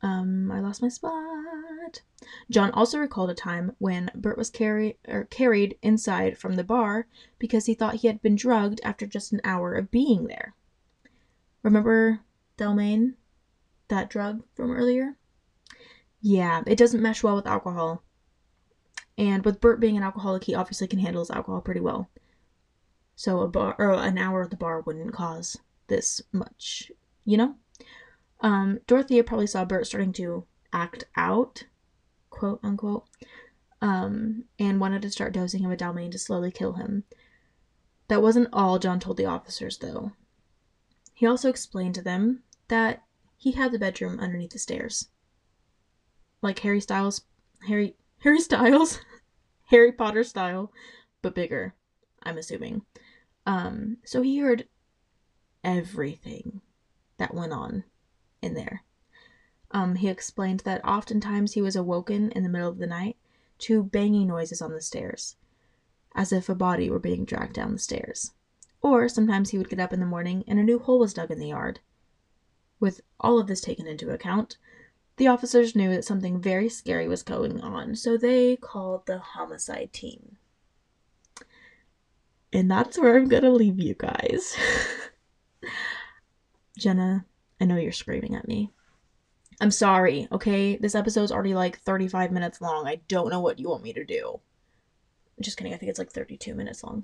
Um, 0.00 0.48
I 0.52 0.60
lost 0.60 0.80
my 0.80 0.86
spot. 0.86 2.02
John 2.48 2.70
also 2.70 3.00
recalled 3.00 3.30
a 3.30 3.34
time 3.34 3.74
when 3.78 4.12
Bert 4.14 4.38
was 4.38 4.50
carry- 4.50 4.96
or 5.08 5.24
carried 5.24 5.76
inside 5.82 6.38
from 6.38 6.54
the 6.54 6.62
bar 6.62 7.08
because 7.40 7.66
he 7.66 7.74
thought 7.74 7.96
he 7.96 8.06
had 8.06 8.22
been 8.22 8.36
drugged 8.36 8.80
after 8.84 9.08
just 9.08 9.32
an 9.32 9.40
hour 9.42 9.74
of 9.74 9.90
being 9.90 10.28
there. 10.28 10.54
Remember 11.64 12.20
Dalmane? 12.56 13.14
That 13.88 14.08
drug 14.08 14.44
from 14.54 14.70
earlier? 14.70 15.16
Yeah, 16.20 16.62
it 16.64 16.78
doesn't 16.78 17.02
mesh 17.02 17.24
well 17.24 17.34
with 17.34 17.48
alcohol. 17.48 18.04
And 19.18 19.44
with 19.44 19.60
Bert 19.60 19.80
being 19.80 19.96
an 19.96 20.04
alcoholic, 20.04 20.44
he 20.44 20.54
obviously 20.54 20.86
can 20.86 21.00
handle 21.00 21.22
his 21.22 21.30
alcohol 21.32 21.60
pretty 21.60 21.80
well. 21.80 22.08
So 23.16 23.40
a 23.40 23.48
bar 23.48 23.76
or 23.78 23.92
an 23.92 24.18
hour 24.18 24.42
at 24.42 24.50
the 24.50 24.56
bar 24.56 24.80
wouldn't 24.80 25.12
cause 25.12 25.56
this 25.86 26.20
much, 26.32 26.90
you 27.24 27.36
know? 27.36 27.54
Um, 28.40 28.80
Dorothea 28.86 29.24
probably 29.24 29.46
saw 29.46 29.64
Bert 29.64 29.86
starting 29.86 30.12
to 30.14 30.44
act 30.72 31.04
out, 31.16 31.64
quote 32.30 32.60
unquote, 32.62 33.06
um, 33.80 34.44
and 34.58 34.80
wanted 34.80 35.02
to 35.02 35.10
start 35.10 35.32
dosing 35.32 35.62
him 35.62 35.70
with 35.70 35.80
Dalmane 35.80 36.10
to 36.12 36.18
slowly 36.18 36.50
kill 36.50 36.74
him. 36.74 37.04
That 38.08 38.22
wasn't 38.22 38.48
all 38.52 38.78
John 38.78 39.00
told 39.00 39.16
the 39.16 39.26
officers, 39.26 39.78
though. 39.78 40.12
He 41.14 41.26
also 41.26 41.48
explained 41.48 41.94
to 41.94 42.02
them 42.02 42.42
that 42.68 43.04
he 43.36 43.52
had 43.52 43.72
the 43.72 43.78
bedroom 43.78 44.18
underneath 44.20 44.50
the 44.50 44.58
stairs. 44.58 45.08
Like 46.42 46.58
Harry 46.60 46.80
Styles, 46.80 47.22
Harry, 47.66 47.96
Harry 48.18 48.40
Styles, 48.40 49.00
Harry 49.66 49.92
Potter 49.92 50.24
style, 50.24 50.72
but 51.22 51.34
bigger, 51.34 51.74
I'm 52.24 52.38
assuming. 52.38 52.82
Um, 53.46 53.98
so 54.04 54.22
he 54.22 54.38
heard 54.38 54.66
everything 55.62 56.60
that 57.18 57.34
went 57.34 57.52
on 57.52 57.84
in 58.42 58.54
there. 58.54 58.82
Um, 59.70 59.96
he 59.96 60.08
explained 60.08 60.60
that 60.60 60.84
oftentimes 60.84 61.52
he 61.52 61.62
was 61.62 61.76
awoken 61.76 62.30
in 62.32 62.42
the 62.42 62.48
middle 62.48 62.68
of 62.68 62.78
the 62.78 62.86
night 62.86 63.16
to 63.58 63.82
banging 63.82 64.28
noises 64.28 64.62
on 64.62 64.72
the 64.72 64.80
stairs, 64.80 65.36
as 66.14 66.32
if 66.32 66.48
a 66.48 66.54
body 66.54 66.88
were 66.88 66.98
being 66.98 67.24
dragged 67.24 67.54
down 67.54 67.72
the 67.72 67.78
stairs. 67.78 68.32
Or 68.80 69.08
sometimes 69.08 69.50
he 69.50 69.58
would 69.58 69.70
get 69.70 69.80
up 69.80 69.92
in 69.92 70.00
the 70.00 70.06
morning 70.06 70.44
and 70.46 70.58
a 70.58 70.62
new 70.62 70.78
hole 70.78 70.98
was 70.98 71.14
dug 71.14 71.30
in 71.30 71.38
the 71.38 71.48
yard. 71.48 71.80
With 72.78 73.00
all 73.18 73.38
of 73.38 73.46
this 73.46 73.60
taken 73.60 73.86
into 73.86 74.10
account, 74.10 74.58
the 75.16 75.28
officers 75.28 75.76
knew 75.76 75.90
that 75.90 76.04
something 76.04 76.40
very 76.40 76.68
scary 76.68 77.08
was 77.08 77.22
going 77.22 77.60
on, 77.60 77.94
so 77.94 78.16
they 78.16 78.56
called 78.56 79.06
the 79.06 79.18
homicide 79.18 79.92
team. 79.92 80.36
And 82.54 82.70
that's 82.70 82.96
where 82.96 83.16
I'm 83.16 83.28
gonna 83.28 83.50
leave 83.50 83.80
you 83.80 83.94
guys. 83.98 84.56
Jenna, 86.78 87.26
I 87.60 87.64
know 87.64 87.76
you're 87.76 87.90
screaming 87.90 88.36
at 88.36 88.46
me. 88.46 88.70
I'm 89.60 89.72
sorry, 89.72 90.28
okay? 90.30 90.76
This 90.76 90.94
episode's 90.94 91.32
already 91.32 91.54
like 91.54 91.80
35 91.80 92.30
minutes 92.30 92.60
long. 92.60 92.86
I 92.86 93.00
don't 93.08 93.30
know 93.30 93.40
what 93.40 93.58
you 93.58 93.68
want 93.68 93.82
me 93.82 93.92
to 93.92 94.04
do. 94.04 94.40
Just 95.40 95.56
kidding, 95.56 95.74
I 95.74 95.76
think 95.76 95.90
it's 95.90 95.98
like 95.98 96.12
32 96.12 96.54
minutes 96.54 96.84
long. 96.84 97.02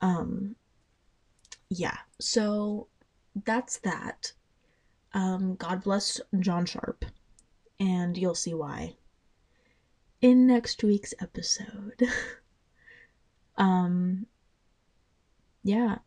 Um 0.00 0.54
yeah. 1.68 1.98
So 2.20 2.86
that's 3.44 3.78
that. 3.78 4.32
Um 5.14 5.56
God 5.56 5.82
bless 5.82 6.20
John 6.38 6.64
Sharp. 6.64 7.04
And 7.80 8.16
you'll 8.16 8.36
see 8.36 8.54
why 8.54 8.94
in 10.20 10.46
next 10.46 10.84
week's 10.84 11.14
episode. 11.20 12.02
um 13.58 14.26
yeah, 15.62 15.98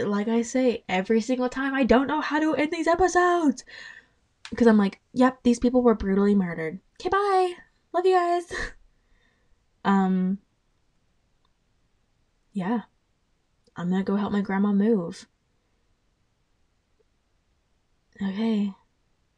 like 0.00 0.28
I 0.28 0.42
say, 0.42 0.84
every 0.88 1.20
single 1.20 1.48
time 1.48 1.74
I 1.74 1.84
don't 1.84 2.06
know 2.06 2.20
how 2.20 2.38
to 2.38 2.54
end 2.54 2.70
these 2.72 2.86
episodes. 2.86 3.64
Because 4.50 4.66
I'm 4.66 4.78
like, 4.78 5.00
yep, 5.12 5.40
these 5.42 5.58
people 5.58 5.82
were 5.82 5.94
brutally 5.94 6.34
murdered. 6.34 6.78
Okay, 7.00 7.08
bye. 7.08 7.52
Love 7.92 8.06
you 8.06 8.14
guys. 8.14 8.44
um, 9.84 10.38
yeah. 12.52 12.82
I'm 13.76 13.90
gonna 13.90 14.04
go 14.04 14.16
help 14.16 14.32
my 14.32 14.40
grandma 14.40 14.72
move. 14.72 15.26
Okay. 18.22 18.72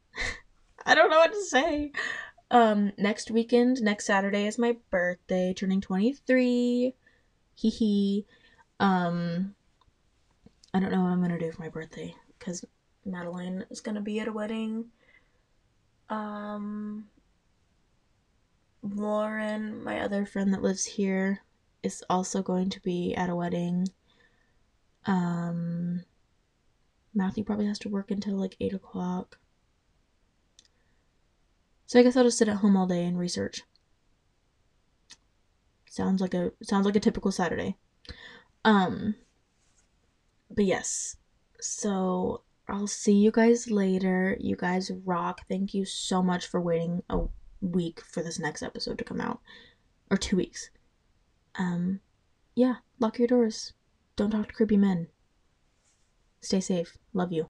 I 0.85 0.95
don't 0.95 1.09
know 1.09 1.19
what 1.19 1.33
to 1.33 1.43
say. 1.43 1.91
Um, 2.49 2.91
next 2.97 3.31
weekend, 3.31 3.81
next 3.81 4.05
Saturday 4.05 4.45
is 4.45 4.57
my 4.57 4.77
birthday, 4.89 5.53
turning 5.53 5.81
23. 5.81 6.95
Hee 7.55 7.69
hee. 7.69 8.25
Um, 8.79 9.55
I 10.73 10.79
don't 10.79 10.91
know 10.91 11.01
what 11.01 11.11
I'm 11.11 11.21
gonna 11.21 11.39
do 11.39 11.51
for 11.51 11.61
my 11.61 11.69
birthday 11.69 12.15
because 12.37 12.65
Madeline 13.05 13.65
is 13.69 13.81
gonna 13.81 14.01
be 14.01 14.19
at 14.19 14.27
a 14.27 14.33
wedding. 14.33 14.85
Um, 16.09 17.07
Lauren, 18.83 19.83
my 19.83 19.99
other 19.99 20.25
friend 20.25 20.53
that 20.53 20.61
lives 20.61 20.85
here, 20.85 21.41
is 21.83 22.03
also 22.09 22.41
going 22.41 22.69
to 22.69 22.81
be 22.81 23.13
at 23.15 23.29
a 23.29 23.35
wedding. 23.35 23.87
Um, 25.05 26.03
Matthew 27.13 27.43
probably 27.43 27.65
has 27.67 27.79
to 27.79 27.89
work 27.89 28.11
until 28.11 28.35
like 28.35 28.55
8 28.59 28.73
o'clock. 28.73 29.39
So 31.85 31.99
I 31.99 32.03
guess 32.03 32.15
I'll 32.15 32.23
just 32.23 32.37
sit 32.37 32.47
at 32.47 32.57
home 32.57 32.77
all 32.77 32.87
day 32.87 33.03
and 33.03 33.17
research. 33.17 33.63
Sounds 35.91 36.21
like 36.21 36.33
a 36.33 36.53
sounds 36.63 36.85
like 36.85 36.95
a 36.95 37.01
typical 37.01 37.33
Saturday. 37.33 37.75
Um 38.63 39.15
but 40.49 40.63
yes. 40.63 41.17
So 41.59 42.43
I'll 42.69 42.87
see 42.87 43.11
you 43.11 43.29
guys 43.29 43.69
later. 43.69 44.37
You 44.39 44.55
guys 44.55 44.89
rock. 45.03 45.41
Thank 45.49 45.73
you 45.73 45.83
so 45.83 46.23
much 46.23 46.47
for 46.47 46.61
waiting 46.61 47.03
a 47.09 47.23
week 47.59 47.99
for 47.99 48.23
this 48.23 48.39
next 48.39 48.63
episode 48.63 48.99
to 48.99 49.03
come 49.03 49.19
out. 49.19 49.41
Or 50.09 50.15
two 50.15 50.37
weeks. 50.37 50.69
Um 51.55 51.99
yeah, 52.55 52.75
lock 52.99 53.19
your 53.19 53.27
doors. 53.27 53.73
Don't 54.15 54.31
talk 54.31 54.47
to 54.47 54.53
creepy 54.53 54.77
men. 54.77 55.07
Stay 56.39 56.61
safe. 56.61 56.97
Love 57.13 57.33
you. 57.33 57.39